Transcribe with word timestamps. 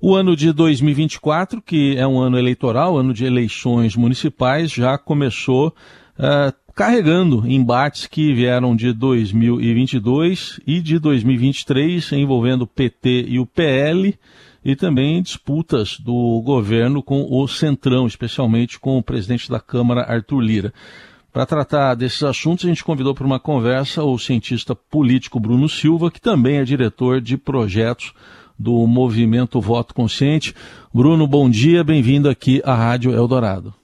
O 0.00 0.14
ano 0.14 0.36
de 0.36 0.52
2024, 0.52 1.62
que 1.62 1.96
é 1.96 2.06
um 2.06 2.18
ano 2.18 2.38
eleitoral, 2.38 2.98
ano 2.98 3.14
de 3.14 3.24
eleições 3.24 3.96
municipais, 3.96 4.70
já 4.70 4.98
começou 4.98 5.68
uh, 6.18 6.52
carregando 6.74 7.50
embates 7.50 8.06
que 8.06 8.34
vieram 8.34 8.76
de 8.76 8.92
2022 8.92 10.60
e 10.66 10.82
de 10.82 10.98
2023, 10.98 12.12
envolvendo 12.12 12.62
o 12.62 12.66
PT 12.66 13.24
e 13.26 13.40
o 13.40 13.46
PL, 13.46 14.14
e 14.62 14.76
também 14.76 15.22
disputas 15.22 15.98
do 15.98 16.42
governo 16.44 17.02
com 17.02 17.26
o 17.30 17.48
Centrão, 17.48 18.06
especialmente 18.06 18.78
com 18.78 18.98
o 18.98 19.02
presidente 19.02 19.48
da 19.50 19.60
Câmara, 19.60 20.02
Arthur 20.02 20.40
Lira. 20.40 20.74
Para 21.32 21.46
tratar 21.46 21.94
desses 21.94 22.22
assuntos, 22.22 22.66
a 22.66 22.68
gente 22.68 22.84
convidou 22.84 23.14
para 23.14 23.26
uma 23.26 23.40
conversa 23.40 24.02
o 24.02 24.18
cientista 24.18 24.74
político 24.74 25.40
Bruno 25.40 25.68
Silva, 25.68 26.10
que 26.10 26.20
também 26.20 26.58
é 26.58 26.64
diretor 26.64 27.20
de 27.20 27.38
projetos 27.38 28.12
do 28.58 28.86
movimento 28.86 29.60
Voto 29.60 29.94
Consciente. 29.94 30.54
Bruno, 30.92 31.26
bom 31.26 31.48
dia, 31.48 31.84
bem-vindo 31.84 32.28
aqui 32.28 32.62
à 32.64 32.74
Rádio 32.74 33.12
Eldorado. 33.12 33.74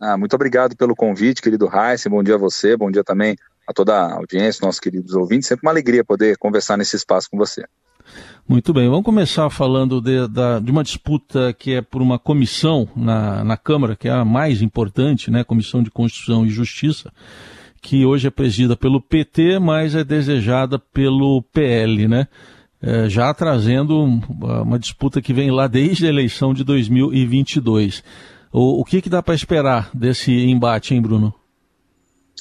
Ah, 0.00 0.16
muito 0.16 0.34
obrigado 0.34 0.76
pelo 0.76 0.94
convite, 0.94 1.40
querido 1.40 1.68
Heisen. 1.72 2.10
Bom 2.10 2.22
dia 2.22 2.34
a 2.34 2.38
você, 2.38 2.76
bom 2.76 2.90
dia 2.90 3.04
também 3.04 3.36
a 3.66 3.72
toda 3.72 3.94
a 3.94 4.14
audiência, 4.14 4.64
nossos 4.64 4.80
queridos 4.80 5.14
ouvintes. 5.14 5.48
Sempre 5.48 5.66
uma 5.66 5.72
alegria 5.72 6.04
poder 6.04 6.36
conversar 6.38 6.76
nesse 6.76 6.96
espaço 6.96 7.28
com 7.30 7.36
você. 7.36 7.64
Muito 8.48 8.72
bem, 8.72 8.88
vamos 8.88 9.04
começar 9.04 9.50
falando 9.50 10.00
de, 10.00 10.28
da, 10.28 10.60
de 10.60 10.70
uma 10.70 10.84
disputa 10.84 11.52
que 11.52 11.74
é 11.74 11.82
por 11.82 12.00
uma 12.00 12.18
comissão 12.18 12.88
na, 12.94 13.42
na 13.42 13.56
Câmara, 13.56 13.96
que 13.96 14.06
é 14.06 14.12
a 14.12 14.24
mais 14.24 14.62
importante, 14.62 15.30
né, 15.30 15.42
Comissão 15.42 15.82
de 15.82 15.90
Constituição 15.90 16.46
e 16.46 16.48
Justiça, 16.48 17.12
que 17.82 18.06
hoje 18.06 18.28
é 18.28 18.30
presidida 18.30 18.76
pelo 18.76 19.00
PT, 19.00 19.58
mas 19.58 19.96
é 19.96 20.04
desejada 20.04 20.78
pelo 20.78 21.42
PL, 21.52 22.06
né? 22.06 22.28
É, 22.86 23.08
já 23.08 23.34
trazendo 23.34 24.00
uma 24.00 24.78
disputa 24.78 25.20
que 25.20 25.32
vem 25.32 25.50
lá 25.50 25.66
desde 25.66 26.06
a 26.06 26.08
eleição 26.08 26.54
de 26.54 26.62
2022. 26.62 28.04
O, 28.52 28.80
o 28.80 28.84
que, 28.84 29.02
que 29.02 29.10
dá 29.10 29.20
para 29.20 29.34
esperar 29.34 29.90
desse 29.92 30.32
embate, 30.32 30.94
hein, 30.94 31.02
Bruno? 31.02 31.34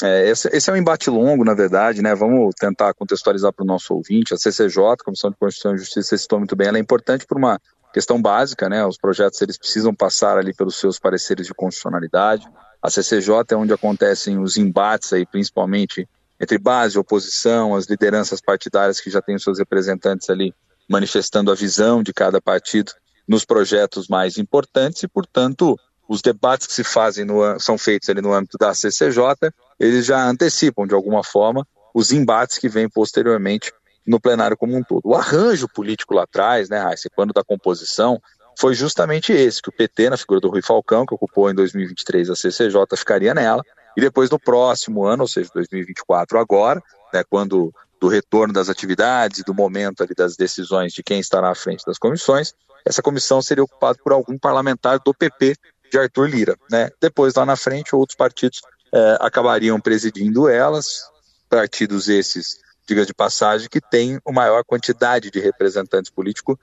É, 0.04 0.30
esse, 0.30 0.48
esse, 0.50 0.70
é 0.70 0.74
um 0.74 0.76
embate 0.76 1.10
longo, 1.10 1.44
na 1.44 1.54
verdade, 1.54 2.02
né? 2.02 2.14
Vamos 2.14 2.54
tentar 2.54 2.94
contextualizar 2.94 3.52
para 3.54 3.64
o 3.64 3.68
nosso 3.68 3.94
ouvinte. 3.94 4.34
A 4.34 4.38
CCJ, 4.38 4.98
Comissão 5.04 5.32
de 5.32 5.38
Constituição 5.38 5.74
e 5.74 5.78
Justiça, 5.80 6.10
você 6.10 6.18
citou 6.18 6.38
muito 6.38 6.56
bem, 6.56 6.68
ela 6.68 6.78
é 6.78 6.82
importante 6.82 7.26
por 7.26 7.38
uma 7.38 7.60
questão 7.94 8.22
básica, 8.22 8.70
né? 8.70 8.86
Os 8.86 8.98
projetos 8.98 9.42
eles 9.42 9.58
precisam 9.58 9.96
passar 9.96 10.38
ali 10.38 10.54
pelos 10.54 10.76
seus 10.76 11.00
pareceres 11.00 11.48
de 11.48 11.54
constitucionalidade. 11.54 12.46
A 12.84 12.90
CCJ 12.90 13.46
é 13.52 13.56
onde 13.56 13.74
acontecem 13.74 14.38
os 14.38 14.58
embates 14.58 15.12
aí, 15.12 15.26
principalmente 15.26 16.08
entre 16.40 16.58
base 16.58 16.96
e 16.96 17.00
oposição, 17.00 17.76
as 17.76 17.86
lideranças 17.86 18.42
partidárias 18.42 19.00
que 19.00 19.10
já 19.10 19.22
têm 19.22 19.40
seus 19.40 19.60
representantes 19.60 20.30
ali 20.30 20.54
manifestando 20.90 21.52
a 21.52 21.56
visão 21.56 22.04
de 22.04 22.14
cada 22.14 22.42
partido 22.42 22.92
nos 23.28 23.44
projetos 23.44 24.08
mais 24.08 24.38
importantes 24.38 25.04
e, 25.04 25.08
portanto, 25.08 25.78
os 26.08 26.22
debates 26.22 26.68
que 26.68 26.74
se 26.74 26.84
fazem 26.84 27.26
no, 27.26 27.60
são 27.60 27.78
feitos 27.78 28.10
ali 28.10 28.22
no 28.22 28.34
âmbito 28.34 28.58
da 28.58 28.74
CCJ, 28.74 29.52
eles 29.80 30.06
já 30.06 30.24
antecipam 30.28 30.86
de 30.86 30.94
alguma 30.94 31.24
forma 31.24 31.68
os 31.94 32.12
embates 32.12 32.58
que 32.58 32.70
vêm 32.70 32.88
posteriormente 32.88 33.72
no 34.06 34.20
plenário 34.20 34.56
como 34.56 34.76
um 34.76 34.84
todo. 34.84 35.02
O 35.04 35.16
arranjo 35.16 35.68
político 35.68 36.14
lá 36.14 36.24
atrás, 36.24 36.70
né, 36.70 36.78
Raíssa, 36.78 37.10
quando 37.16 37.34
da 37.34 37.44
composição, 37.44 38.22
foi 38.60 38.76
justamente 38.76 39.34
esse, 39.34 39.62
que 39.62 39.70
o 39.70 39.72
PT, 39.72 40.10
na 40.10 40.18
figura 40.18 40.40
do 40.40 40.50
Rui 40.50 40.62
Falcão, 40.62 41.06
que 41.06 41.14
ocupou 41.14 41.50
em 41.50 41.56
2023 41.56 42.30
a 42.30 42.36
CCJ, 42.36 42.86
ficaria 42.96 43.34
nela, 43.34 43.64
e 43.96 44.02
depois 44.02 44.30
no 44.30 44.40
próximo 44.40 45.06
ano, 45.06 45.24
ou 45.24 45.28
seja, 45.28 45.50
2024 45.54 46.38
agora, 46.40 46.82
né, 47.14 47.24
quando 47.30 47.74
do 48.00 48.08
retorno 48.08 48.54
das 48.54 48.70
atividades 48.70 49.44
do 49.44 49.54
momento 49.54 50.04
ali 50.04 50.14
das 50.14 50.36
decisões 50.36 50.94
de 50.94 51.02
quem 51.02 51.20
estará 51.20 51.50
à 51.50 51.56
frente 51.56 51.86
das 51.86 51.98
comissões, 51.98 52.54
essa 52.86 53.02
comissão 53.02 53.42
seria 53.42 53.64
ocupada 53.64 53.98
por 54.04 54.14
algum 54.14 54.38
parlamentar 54.38 55.00
do 55.00 55.14
PP 55.14 55.56
de 55.92 55.98
Arthur 55.98 56.30
Lira. 56.30 56.56
Né? 56.70 56.90
Depois, 57.02 57.34
lá 57.34 57.46
na 57.46 57.56
frente, 57.56 57.96
outros 57.96 58.16
partidos 58.16 58.62
é, 58.94 59.18
acabariam 59.20 59.80
presidindo 59.80 60.48
elas, 60.48 61.04
partidos 61.50 62.10
esses 62.10 62.60
diga 62.88 63.06
de 63.06 63.14
passagem, 63.14 63.68
que 63.70 63.82
tem 63.82 64.20
a 64.26 64.32
maior 64.32 64.64
quantidade 64.64 65.32
de 65.32 65.40
representantes 65.40 66.12
políticos 66.12 66.58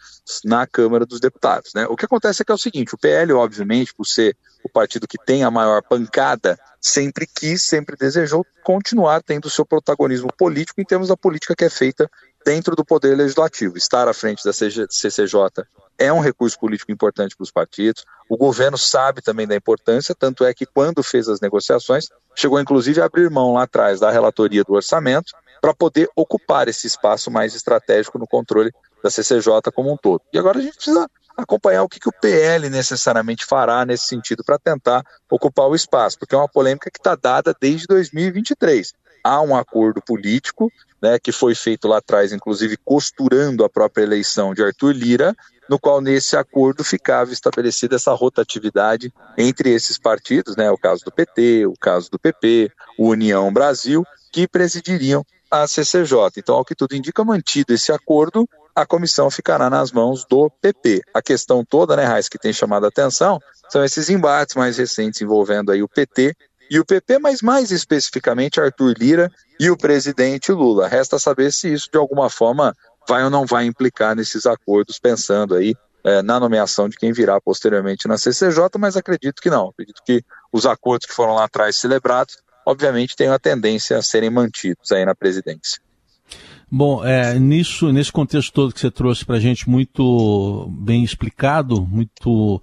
na 0.44 0.66
Câmara 0.66 1.04
dos 1.04 1.20
Deputados. 1.20 1.72
Né? 1.74 1.86
O 1.88 1.96
que 1.96 2.04
acontece 2.04 2.42
é 2.42 2.44
que 2.44 2.52
é 2.52 2.54
o 2.54 2.58
seguinte: 2.58 2.94
o 2.94 2.98
PL, 2.98 3.32
obviamente, 3.32 3.94
por 3.94 4.06
ser 4.06 4.36
o 4.64 4.68
partido 4.68 5.08
que 5.08 5.18
tem 5.18 5.42
a 5.42 5.50
maior 5.50 5.82
pancada, 5.82 6.58
sempre 6.80 7.26
quis, 7.26 7.62
sempre 7.62 7.96
desejou 7.96 8.46
continuar 8.62 9.22
tendo 9.22 9.50
seu 9.50 9.66
protagonismo 9.66 10.28
político 10.36 10.80
em 10.80 10.84
termos 10.84 11.08
da 11.08 11.16
política 11.16 11.54
que 11.56 11.64
é 11.64 11.70
feita 11.70 12.08
dentro 12.44 12.76
do 12.76 12.84
Poder 12.84 13.16
Legislativo. 13.16 13.76
Estar 13.76 14.08
à 14.08 14.14
frente 14.14 14.44
da 14.44 14.52
CCJ 14.52 15.64
é 15.98 16.12
um 16.12 16.20
recurso 16.20 16.58
político 16.58 16.90
importante 16.92 17.36
para 17.36 17.44
os 17.44 17.50
partidos. 17.50 18.04
O 18.28 18.36
governo 18.36 18.78
sabe 18.78 19.22
também 19.22 19.46
da 19.46 19.56
importância, 19.56 20.14
tanto 20.14 20.44
é 20.44 20.54
que 20.54 20.66
quando 20.66 21.02
fez 21.02 21.28
as 21.28 21.40
negociações, 21.40 22.06
chegou 22.34 22.60
inclusive 22.60 23.00
a 23.00 23.04
abrir 23.04 23.30
mão 23.30 23.54
lá 23.54 23.64
atrás 23.64 24.00
da 24.00 24.10
relatoria 24.10 24.64
do 24.64 24.74
orçamento 24.74 25.32
para 25.62 25.72
poder 25.72 26.10
ocupar 26.16 26.66
esse 26.66 26.88
espaço 26.88 27.30
mais 27.30 27.54
estratégico 27.54 28.18
no 28.18 28.26
controle 28.26 28.72
da 29.00 29.08
CCJ 29.08 29.70
como 29.72 29.92
um 29.92 29.96
todo. 29.96 30.20
E 30.32 30.38
agora 30.38 30.58
a 30.58 30.62
gente 30.62 30.74
precisa 30.74 31.08
acompanhar 31.36 31.84
o 31.84 31.88
que, 31.88 32.00
que 32.00 32.08
o 32.08 32.12
PL 32.20 32.68
necessariamente 32.68 33.46
fará 33.46 33.86
nesse 33.86 34.08
sentido 34.08 34.42
para 34.44 34.58
tentar 34.58 35.04
ocupar 35.30 35.68
o 35.68 35.74
espaço, 35.76 36.18
porque 36.18 36.34
é 36.34 36.38
uma 36.38 36.48
polêmica 36.48 36.90
que 36.90 36.98
está 36.98 37.14
dada 37.14 37.54
desde 37.58 37.86
2023. 37.86 38.92
Há 39.22 39.40
um 39.40 39.56
acordo 39.56 40.02
político 40.02 40.68
né, 41.00 41.16
que 41.20 41.30
foi 41.30 41.54
feito 41.54 41.86
lá 41.86 41.98
atrás, 41.98 42.32
inclusive 42.32 42.76
costurando 42.84 43.64
a 43.64 43.70
própria 43.70 44.02
eleição 44.02 44.52
de 44.52 44.64
Arthur 44.64 44.92
Lira, 44.92 45.34
no 45.72 45.78
qual 45.78 46.02
nesse 46.02 46.36
acordo 46.36 46.84
ficava 46.84 47.32
estabelecida 47.32 47.96
essa 47.96 48.12
rotatividade 48.12 49.10
entre 49.38 49.70
esses 49.70 49.96
partidos, 49.96 50.54
né, 50.54 50.70
o 50.70 50.76
caso 50.76 51.02
do 51.02 51.10
PT, 51.10 51.64
o 51.64 51.72
caso 51.72 52.10
do 52.10 52.18
PP, 52.18 52.70
o 52.98 53.08
União 53.08 53.50
Brasil, 53.50 54.04
que 54.30 54.46
presidiriam 54.46 55.24
a 55.50 55.66
CCJ. 55.66 56.32
Então, 56.36 56.56
ao 56.56 56.64
que 56.64 56.74
tudo 56.74 56.94
indica, 56.94 57.24
mantido 57.24 57.72
esse 57.72 57.90
acordo, 57.90 58.46
a 58.76 58.84
comissão 58.84 59.30
ficará 59.30 59.70
nas 59.70 59.90
mãos 59.90 60.26
do 60.26 60.50
PP. 60.60 61.00
A 61.14 61.22
questão 61.22 61.64
toda, 61.64 61.96
né, 61.96 62.04
Raiz, 62.04 62.28
que 62.28 62.38
tem 62.38 62.52
chamado 62.52 62.84
a 62.84 62.90
atenção, 62.90 63.40
são 63.70 63.82
esses 63.82 64.10
embates 64.10 64.54
mais 64.54 64.76
recentes 64.76 65.22
envolvendo 65.22 65.72
aí 65.72 65.82
o 65.82 65.88
PT 65.88 66.36
e 66.70 66.78
o 66.78 66.84
PP, 66.84 67.18
mas 67.18 67.40
mais 67.40 67.70
especificamente 67.70 68.60
Arthur 68.60 68.94
Lira 68.98 69.30
e 69.58 69.70
o 69.70 69.76
presidente 69.76 70.52
Lula. 70.52 70.86
Resta 70.86 71.18
saber 71.18 71.50
se 71.50 71.72
isso 71.72 71.88
de 71.90 71.98
alguma 71.98 72.28
forma 72.28 72.74
vai 73.08 73.24
ou 73.24 73.30
não 73.30 73.46
vai 73.46 73.66
implicar 73.66 74.14
nesses 74.14 74.46
acordos, 74.46 74.98
pensando 74.98 75.54
aí 75.54 75.74
é, 76.04 76.22
na 76.22 76.40
nomeação 76.40 76.88
de 76.88 76.96
quem 76.96 77.12
virá 77.12 77.40
posteriormente 77.40 78.08
na 78.08 78.18
CCJ, 78.18 78.70
mas 78.78 78.96
acredito 78.96 79.40
que 79.40 79.50
não. 79.50 79.68
Acredito 79.68 80.02
que 80.04 80.24
os 80.52 80.66
acordos 80.66 81.06
que 81.06 81.14
foram 81.14 81.34
lá 81.34 81.44
atrás 81.44 81.76
celebrados 81.76 82.36
obviamente 82.66 83.16
têm 83.16 83.28
a 83.28 83.38
tendência 83.38 83.96
a 83.98 84.02
serem 84.02 84.30
mantidos 84.30 84.90
aí 84.92 85.04
na 85.04 85.14
presidência. 85.14 85.80
Bom, 86.70 87.04
é, 87.04 87.38
nisso, 87.38 87.92
nesse 87.92 88.10
contexto 88.10 88.52
todo 88.52 88.72
que 88.72 88.80
você 88.80 88.90
trouxe 88.90 89.24
para 89.26 89.36
a 89.36 89.40
gente, 89.40 89.68
muito 89.68 90.66
bem 90.70 91.04
explicado, 91.04 91.84
muito 91.84 92.62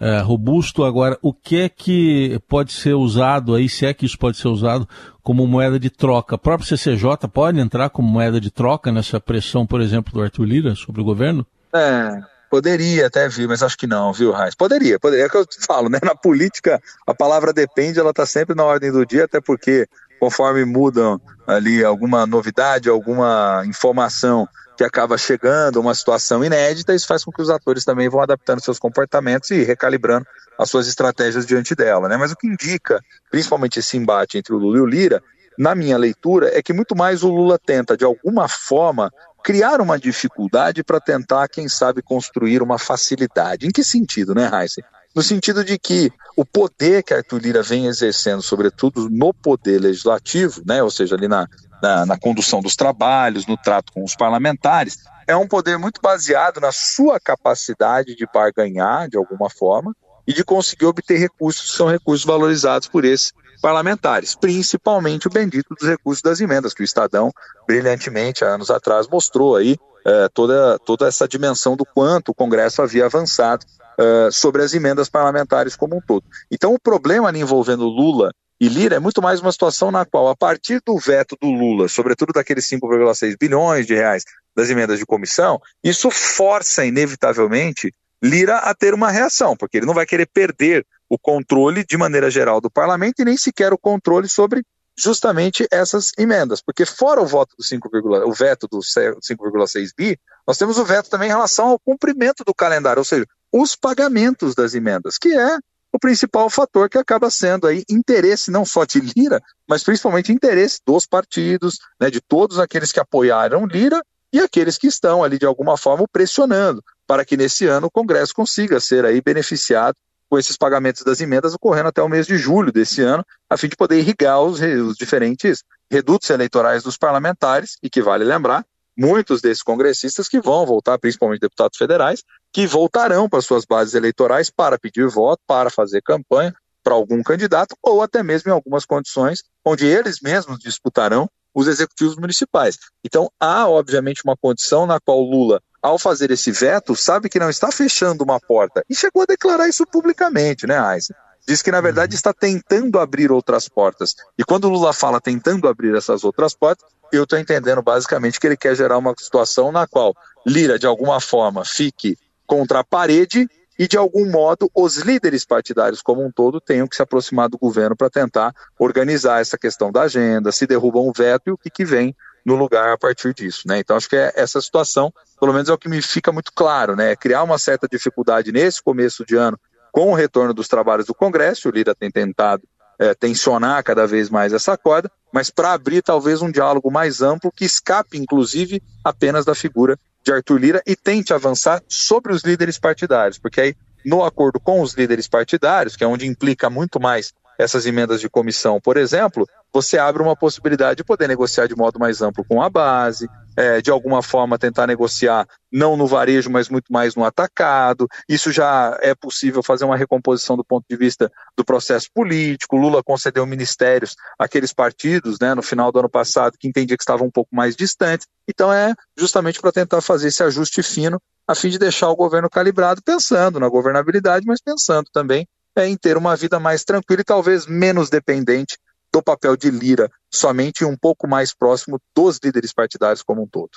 é, 0.00 0.20
robusto. 0.20 0.82
Agora, 0.82 1.18
o 1.20 1.34
que 1.34 1.56
é 1.58 1.68
que 1.68 2.40
pode 2.48 2.72
ser 2.72 2.94
usado 2.94 3.54
aí, 3.54 3.68
se 3.68 3.84
é 3.84 3.92
que 3.92 4.06
isso 4.06 4.18
pode 4.18 4.38
ser 4.38 4.48
usado 4.48 4.88
como 5.30 5.46
moeda 5.46 5.78
de 5.78 5.90
troca? 5.90 6.34
A 6.34 6.38
própria 6.38 6.66
CCJ 6.66 7.28
pode 7.32 7.60
entrar 7.60 7.88
como 7.88 8.08
moeda 8.08 8.40
de 8.40 8.50
troca 8.50 8.90
nessa 8.90 9.20
pressão, 9.20 9.64
por 9.64 9.80
exemplo, 9.80 10.12
do 10.12 10.20
Arthur 10.20 10.42
Lira 10.42 10.74
sobre 10.74 11.00
o 11.00 11.04
governo? 11.04 11.46
É, 11.72 12.20
Poderia 12.50 13.06
até 13.06 13.28
vir, 13.28 13.46
mas 13.46 13.62
acho 13.62 13.78
que 13.78 13.86
não, 13.86 14.12
viu, 14.12 14.32
Raiz? 14.32 14.56
Poderia, 14.56 14.98
poderia. 14.98 15.22
É 15.22 15.26
o 15.28 15.30
que 15.30 15.36
eu 15.36 15.46
te 15.46 15.58
falo, 15.64 15.88
né? 15.88 16.00
Na 16.02 16.16
política, 16.16 16.82
a 17.06 17.14
palavra 17.14 17.52
depende, 17.52 18.00
ela 18.00 18.10
está 18.10 18.26
sempre 18.26 18.56
na 18.56 18.64
ordem 18.64 18.90
do 18.90 19.06
dia, 19.06 19.26
até 19.26 19.40
porque 19.40 19.86
conforme 20.18 20.64
mudam 20.64 21.20
ali 21.46 21.84
alguma 21.84 22.26
novidade, 22.26 22.88
alguma 22.88 23.62
informação 23.66 24.48
que 24.80 24.84
acaba 24.84 25.18
chegando, 25.18 25.78
uma 25.78 25.94
situação 25.94 26.42
inédita, 26.42 26.94
isso 26.94 27.06
faz 27.06 27.22
com 27.22 27.30
que 27.30 27.42
os 27.42 27.50
atores 27.50 27.84
também 27.84 28.08
vão 28.08 28.22
adaptando 28.22 28.64
seus 28.64 28.78
comportamentos 28.78 29.50
e 29.50 29.62
recalibrando 29.62 30.24
as 30.58 30.70
suas 30.70 30.88
estratégias 30.88 31.44
diante 31.44 31.74
dela, 31.74 32.08
né? 32.08 32.16
Mas 32.16 32.32
o 32.32 32.36
que 32.36 32.46
indica, 32.46 32.98
principalmente 33.30 33.78
esse 33.78 33.98
embate 33.98 34.38
entre 34.38 34.54
o 34.54 34.56
Lula 34.56 34.78
e 34.78 34.80
o 34.80 34.86
Lira, 34.86 35.22
na 35.58 35.74
minha 35.74 35.98
leitura, 35.98 36.50
é 36.56 36.62
que 36.62 36.72
muito 36.72 36.96
mais 36.96 37.22
o 37.22 37.28
Lula 37.28 37.58
tenta, 37.58 37.94
de 37.94 38.06
alguma 38.06 38.48
forma, 38.48 39.12
criar 39.44 39.82
uma 39.82 39.98
dificuldade 39.98 40.82
para 40.82 40.98
tentar, 40.98 41.46
quem 41.48 41.68
sabe, 41.68 42.00
construir 42.00 42.62
uma 42.62 42.78
facilidade. 42.78 43.66
Em 43.66 43.70
que 43.70 43.84
sentido, 43.84 44.34
né, 44.34 44.50
Heisen? 44.50 44.82
No 45.14 45.22
sentido 45.22 45.62
de 45.62 45.78
que 45.78 46.10
o 46.34 46.42
poder 46.46 47.02
que 47.02 47.12
Arthur 47.12 47.42
Lira 47.42 47.62
vem 47.62 47.84
exercendo, 47.84 48.40
sobretudo 48.40 49.10
no 49.10 49.34
poder 49.34 49.78
legislativo, 49.78 50.62
né, 50.64 50.82
ou 50.82 50.90
seja, 50.90 51.16
ali 51.16 51.28
na, 51.28 51.46
na, 51.82 52.06
na 52.06 52.18
condução 52.18 52.60
dos 52.60 52.76
trabalhos, 52.76 53.46
no 53.46 53.56
trato 53.56 53.92
com 53.92 54.04
os 54.04 54.14
parlamentares, 54.14 54.98
é 55.26 55.36
um 55.36 55.46
poder 55.46 55.78
muito 55.78 56.00
baseado 56.00 56.60
na 56.60 56.72
sua 56.72 57.20
capacidade 57.20 58.14
de 58.16 58.26
barganhar, 58.32 59.08
de 59.08 59.16
alguma 59.16 59.48
forma, 59.48 59.94
e 60.26 60.32
de 60.32 60.44
conseguir 60.44 60.86
obter 60.86 61.18
recursos 61.18 61.70
que 61.70 61.76
são 61.76 61.88
recursos 61.88 62.24
valorizados 62.24 62.88
por 62.88 63.04
esses 63.04 63.32
parlamentares, 63.60 64.34
principalmente 64.34 65.26
o 65.26 65.30
bendito 65.30 65.74
dos 65.74 65.88
recursos 65.88 66.22
das 66.22 66.40
emendas, 66.40 66.72
que 66.72 66.82
o 66.82 66.84
Estadão 66.84 67.30
brilhantemente, 67.66 68.44
há 68.44 68.48
anos 68.48 68.70
atrás, 68.70 69.06
mostrou 69.06 69.56
aí 69.56 69.76
é, 70.04 70.28
toda, 70.28 70.78
toda 70.78 71.06
essa 71.06 71.28
dimensão 71.28 71.76
do 71.76 71.84
quanto 71.84 72.30
o 72.30 72.34
Congresso 72.34 72.80
havia 72.80 73.06
avançado 73.06 73.66
é, 73.98 74.30
sobre 74.30 74.62
as 74.62 74.72
emendas 74.72 75.08
parlamentares 75.08 75.76
como 75.76 75.96
um 75.96 76.00
todo. 76.00 76.24
Então, 76.50 76.72
o 76.72 76.80
problema 76.80 77.30
envolvendo 77.36 77.84
Lula 77.84 78.32
e 78.60 78.68
Lira 78.68 78.96
é 78.96 78.98
muito 78.98 79.22
mais 79.22 79.40
uma 79.40 79.50
situação 79.50 79.90
na 79.90 80.04
qual, 80.04 80.28
a 80.28 80.36
partir 80.36 80.82
do 80.84 80.98
veto 80.98 81.34
do 81.40 81.48
Lula, 81.50 81.88
sobretudo 81.88 82.32
daqueles 82.32 82.68
5,6 82.68 83.34
bilhões 83.40 83.86
de 83.86 83.94
reais 83.94 84.22
das 84.54 84.68
emendas 84.68 84.98
de 84.98 85.06
comissão, 85.06 85.58
isso 85.82 86.10
força 86.10 86.84
inevitavelmente 86.84 87.94
Lira 88.22 88.58
a 88.58 88.74
ter 88.74 88.92
uma 88.92 89.10
reação, 89.10 89.56
porque 89.56 89.78
ele 89.78 89.86
não 89.86 89.94
vai 89.94 90.04
querer 90.04 90.26
perder 90.26 90.86
o 91.08 91.18
controle 91.18 91.82
de 91.84 91.96
maneira 91.96 92.30
geral 92.30 92.60
do 92.60 92.70
parlamento 92.70 93.20
e 93.20 93.24
nem 93.24 93.36
sequer 93.36 93.72
o 93.72 93.78
controle 93.78 94.28
sobre 94.28 94.62
justamente 94.98 95.66
essas 95.70 96.12
emendas, 96.18 96.60
porque 96.60 96.84
fora 96.84 97.22
o 97.22 97.26
voto 97.26 97.56
do 97.56 97.64
5, 97.64 97.88
o 98.26 98.32
veto 98.34 98.68
do 98.70 98.80
5,6 98.80 99.88
bi, 99.96 100.18
nós 100.46 100.58
temos 100.58 100.76
o 100.76 100.84
veto 100.84 101.08
também 101.08 101.28
em 101.28 101.32
relação 101.32 101.68
ao 101.68 101.78
cumprimento 101.78 102.44
do 102.44 102.54
calendário, 102.54 103.00
ou 103.00 103.04
seja, 103.04 103.24
os 103.50 103.74
pagamentos 103.74 104.54
das 104.54 104.74
emendas, 104.74 105.16
que 105.16 105.32
é 105.32 105.58
o 105.92 105.98
principal 105.98 106.48
fator 106.48 106.88
que 106.88 106.98
acaba 106.98 107.30
sendo 107.30 107.66
aí 107.66 107.84
interesse 107.90 108.50
não 108.50 108.64
só 108.64 108.84
de 108.84 109.00
Lira, 109.00 109.40
mas 109.68 109.82
principalmente 109.82 110.32
interesse 110.32 110.80
dos 110.86 111.06
partidos, 111.06 111.78
né, 112.00 112.10
de 112.10 112.20
todos 112.20 112.58
aqueles 112.58 112.92
que 112.92 113.00
apoiaram 113.00 113.66
Lira 113.66 114.00
e 114.32 114.38
aqueles 114.38 114.78
que 114.78 114.86
estão 114.86 115.24
ali 115.24 115.38
de 115.38 115.46
alguma 115.46 115.76
forma 115.76 116.06
pressionando 116.10 116.82
para 117.06 117.24
que 117.24 117.36
nesse 117.36 117.66
ano 117.66 117.88
o 117.88 117.90
Congresso 117.90 118.32
consiga 118.32 118.78
ser 118.78 119.04
aí 119.04 119.20
beneficiado 119.20 119.96
com 120.28 120.38
esses 120.38 120.56
pagamentos 120.56 121.02
das 121.02 121.20
emendas 121.20 121.54
ocorrendo 121.54 121.88
até 121.88 122.00
o 122.00 122.08
mês 122.08 122.24
de 122.24 122.38
julho 122.38 122.70
desse 122.70 123.02
ano, 123.02 123.24
a 123.48 123.56
fim 123.56 123.66
de 123.66 123.74
poder 123.74 123.98
irrigar 123.98 124.40
os, 124.40 124.60
os 124.60 124.96
diferentes 124.96 125.64
redutos 125.90 126.30
eleitorais 126.30 126.84
dos 126.84 126.96
parlamentares, 126.96 127.76
e 127.82 127.90
que 127.90 128.00
vale 128.00 128.22
lembrar, 128.22 128.64
muitos 128.96 129.40
desses 129.40 129.62
congressistas 129.62 130.28
que 130.28 130.40
vão 130.40 130.64
voltar, 130.64 130.98
principalmente 130.98 131.40
deputados 131.40 131.76
federais, 131.76 132.22
que 132.52 132.66
voltarão 132.66 133.28
para 133.28 133.42
suas 133.42 133.64
bases 133.64 133.94
eleitorais 133.94 134.50
para 134.50 134.78
pedir 134.78 135.08
voto, 135.08 135.40
para 135.46 135.70
fazer 135.70 136.02
campanha 136.02 136.54
para 136.82 136.94
algum 136.94 137.22
candidato, 137.22 137.76
ou 137.82 138.02
até 138.02 138.22
mesmo 138.22 138.50
em 138.50 138.54
algumas 138.54 138.86
condições 138.86 139.42
onde 139.64 139.86
eles 139.86 140.20
mesmos 140.20 140.58
disputarão 140.58 141.28
os 141.54 141.66
executivos 141.66 142.16
municipais. 142.16 142.78
Então, 143.04 143.30
há, 143.38 143.68
obviamente, 143.68 144.22
uma 144.24 144.36
condição 144.36 144.86
na 144.86 144.98
qual 144.98 145.20
Lula 145.20 145.60
ao 145.82 145.98
fazer 145.98 146.30
esse 146.30 146.50
veto, 146.50 146.94
sabe 146.94 147.28
que 147.28 147.38
não 147.38 147.48
está 147.48 147.72
fechando 147.72 148.22
uma 148.22 148.38
porta. 148.38 148.84
E 148.88 148.94
chegou 148.94 149.22
a 149.22 149.26
declarar 149.26 149.68
isso 149.68 149.86
publicamente, 149.86 150.66
né, 150.66 150.78
Aysen? 150.78 151.16
Diz 151.46 151.62
que, 151.62 151.70
na 151.70 151.80
verdade, 151.80 152.14
está 152.14 152.34
tentando 152.34 152.98
abrir 152.98 153.32
outras 153.32 153.66
portas. 153.66 154.14
E 154.38 154.44
quando 154.44 154.68
Lula 154.68 154.92
fala 154.92 155.20
tentando 155.20 155.66
abrir 155.66 155.96
essas 155.96 156.22
outras 156.22 156.54
portas, 156.54 156.86
eu 157.10 157.24
estou 157.24 157.38
entendendo 157.38 157.82
basicamente 157.82 158.38
que 158.38 158.46
ele 158.46 158.56
quer 158.56 158.76
gerar 158.76 158.98
uma 158.98 159.14
situação 159.18 159.72
na 159.72 159.86
qual 159.86 160.14
Lira, 160.46 160.78
de 160.78 160.86
alguma 160.86 161.20
forma, 161.20 161.64
fique 161.64 162.16
contra 162.50 162.80
a 162.80 162.84
parede 162.84 163.48
e, 163.78 163.86
de 163.86 163.96
algum 163.96 164.28
modo, 164.28 164.68
os 164.74 164.96
líderes 164.96 165.44
partidários 165.44 166.02
como 166.02 166.26
um 166.26 166.32
todo 166.32 166.60
tenham 166.60 166.88
que 166.88 166.96
se 166.96 167.00
aproximar 167.00 167.48
do 167.48 167.56
governo 167.56 167.96
para 167.96 168.10
tentar 168.10 168.52
organizar 168.76 169.40
essa 169.40 169.56
questão 169.56 169.92
da 169.92 170.02
agenda, 170.02 170.50
se 170.50 170.66
derrubam 170.66 171.08
o 171.08 171.12
veto 171.16 171.44
e 171.46 171.52
o 171.52 171.56
que, 171.56 171.70
que 171.70 171.84
vem 171.84 172.12
no 172.44 172.56
lugar 172.56 172.92
a 172.92 172.98
partir 172.98 173.32
disso, 173.32 173.62
né? 173.66 173.78
Então 173.78 173.96
acho 173.96 174.08
que 174.08 174.16
é 174.16 174.32
essa 174.34 174.60
situação, 174.60 175.14
pelo 175.38 175.52
menos 175.52 175.68
é 175.68 175.72
o 175.72 175.78
que 175.78 175.88
me 175.88 176.02
fica 176.02 176.32
muito 176.32 176.50
claro, 176.52 176.96
né? 176.96 177.14
Criar 177.14 177.44
uma 177.44 177.56
certa 177.56 177.86
dificuldade 177.86 178.50
nesse 178.50 178.82
começo 178.82 179.24
de 179.24 179.36
ano 179.36 179.56
com 179.92 180.10
o 180.10 180.14
retorno 180.14 180.52
dos 180.52 180.66
trabalhos 180.66 181.06
do 181.06 181.14
Congresso, 181.14 181.68
o 181.68 181.72
Lira 181.72 181.94
tem 181.94 182.10
tentado 182.10 182.64
é, 183.00 183.14
tensionar 183.14 183.82
cada 183.82 184.06
vez 184.06 184.28
mais 184.28 184.52
essa 184.52 184.76
corda, 184.76 185.10
mas 185.32 185.48
para 185.48 185.72
abrir 185.72 186.02
talvez 186.02 186.42
um 186.42 186.50
diálogo 186.50 186.90
mais 186.90 187.22
amplo 187.22 187.50
que 187.50 187.64
escape, 187.64 188.18
inclusive, 188.18 188.82
apenas 189.02 189.46
da 189.46 189.54
figura 189.54 189.98
de 190.22 190.30
Arthur 190.30 190.58
Lira 190.58 190.82
e 190.86 190.94
tente 190.94 191.32
avançar 191.32 191.82
sobre 191.88 192.30
os 192.30 192.42
líderes 192.42 192.78
partidários, 192.78 193.38
porque 193.38 193.60
aí 193.60 193.74
no 194.04 194.22
acordo 194.22 194.60
com 194.60 194.82
os 194.82 194.92
líderes 194.92 195.26
partidários, 195.26 195.96
que 195.96 196.04
é 196.04 196.06
onde 196.06 196.26
implica 196.26 196.68
muito 196.68 197.00
mais 197.00 197.32
essas 197.58 197.86
emendas 197.86 198.20
de 198.20 198.28
comissão, 198.28 198.78
por 198.80 198.98
exemplo, 198.98 199.48
você 199.72 199.98
abre 199.98 200.22
uma 200.22 200.36
possibilidade 200.36 200.98
de 200.98 201.04
poder 201.04 201.26
negociar 201.26 201.66
de 201.66 201.76
modo 201.76 201.98
mais 201.98 202.20
amplo 202.20 202.44
com 202.44 202.62
a 202.62 202.68
base, 202.68 203.28
é, 203.60 203.82
de 203.82 203.90
alguma 203.90 204.22
forma 204.22 204.58
tentar 204.58 204.86
negociar 204.86 205.46
não 205.70 205.94
no 205.94 206.06
varejo, 206.06 206.48
mas 206.50 206.70
muito 206.70 206.90
mais 206.90 207.14
no 207.14 207.26
atacado. 207.26 208.08
Isso 208.26 208.50
já 208.50 208.98
é 209.02 209.14
possível 209.14 209.62
fazer 209.62 209.84
uma 209.84 209.98
recomposição 209.98 210.56
do 210.56 210.64
ponto 210.64 210.86
de 210.88 210.96
vista 210.96 211.30
do 211.54 211.62
processo 211.62 212.08
político. 212.14 212.78
Lula 212.78 213.02
concedeu 213.02 213.44
ministérios 213.44 214.16
àqueles 214.38 214.72
partidos, 214.72 215.38
né, 215.38 215.54
no 215.54 215.60
final 215.60 215.92
do 215.92 215.98
ano 215.98 216.08
passado, 216.08 216.56
que 216.58 216.66
entendia 216.66 216.96
que 216.96 217.02
estavam 217.02 217.26
um 217.26 217.30
pouco 217.30 217.54
mais 217.54 217.76
distantes. 217.76 218.26
Então 218.48 218.72
é 218.72 218.94
justamente 219.18 219.60
para 219.60 219.72
tentar 219.72 220.00
fazer 220.00 220.28
esse 220.28 220.42
ajuste 220.42 220.82
fino, 220.82 221.20
a 221.46 221.54
fim 221.54 221.68
de 221.68 221.78
deixar 221.78 222.08
o 222.08 222.16
governo 222.16 222.48
calibrado, 222.48 223.02
pensando 223.04 223.60
na 223.60 223.68
governabilidade, 223.68 224.46
mas 224.46 224.62
pensando 224.62 225.06
também 225.12 225.46
é, 225.76 225.86
em 225.86 225.98
ter 225.98 226.16
uma 226.16 226.34
vida 226.34 226.58
mais 226.58 226.82
tranquila 226.82 227.20
e 227.20 227.24
talvez 227.24 227.66
menos 227.66 228.08
dependente 228.08 228.78
do 229.12 229.22
papel 229.22 229.56
de 229.56 229.70
Lira, 229.70 230.10
somente 230.30 230.84
um 230.84 230.96
pouco 230.96 231.26
mais 231.26 231.54
próximo 231.54 232.00
dos 232.14 232.38
líderes 232.42 232.72
partidários 232.72 233.22
como 233.22 233.42
um 233.42 233.46
todo. 233.46 233.70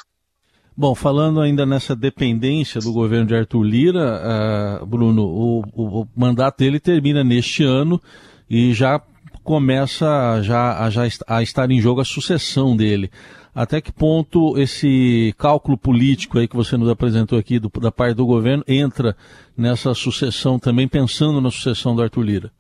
Bom, 0.76 0.96
falando 0.96 1.40
ainda 1.40 1.66
nessa 1.66 1.96
dependência 1.96 2.82
do 2.82 2.92
governo 2.92 3.28
de 3.28 3.36
Arthur 3.36 3.64
Lira, 3.64 4.82
uh, 4.82 4.86
Bruno, 4.86 5.24
o, 5.24 5.62
o, 5.72 6.02
o, 6.02 6.08
mandato 6.16 6.58
dele 6.58 6.80
termina 6.80 7.24
neste 7.24 7.64
ano 7.64 8.02
e 8.50 8.74
já 8.74 9.00
começa 9.44 10.42
já, 10.42 10.84
a, 10.84 10.90
já 10.90 11.04
a 11.28 11.44
estar 11.44 11.70
em 11.70 11.80
jogo 11.80 12.02
a 12.02 12.06
sucessão 12.06 12.76
dele. 12.76 13.12
Até 13.54 13.80
que 13.80 13.92
ponto 13.92 14.58
esse 14.58 15.36
cálculo 15.38 15.78
político 15.78 16.40
aí 16.40 16.48
que 16.48 16.56
você 16.56 16.76
nos 16.76 16.90
apresentou 16.90 17.38
aqui 17.38 17.60
do, 17.60 17.70
da 17.80 17.92
parte 17.92 18.16
do 18.16 18.26
governo 18.26 18.64
entra 18.68 19.16
nessa 19.56 19.94
sucessão 19.94 20.58
também, 20.58 20.88
pensando 20.88 21.40
na 21.40 21.52
sucessão 21.52 21.96
do 21.96 22.02
Arthur 22.02 22.24
Lira? 22.24 22.52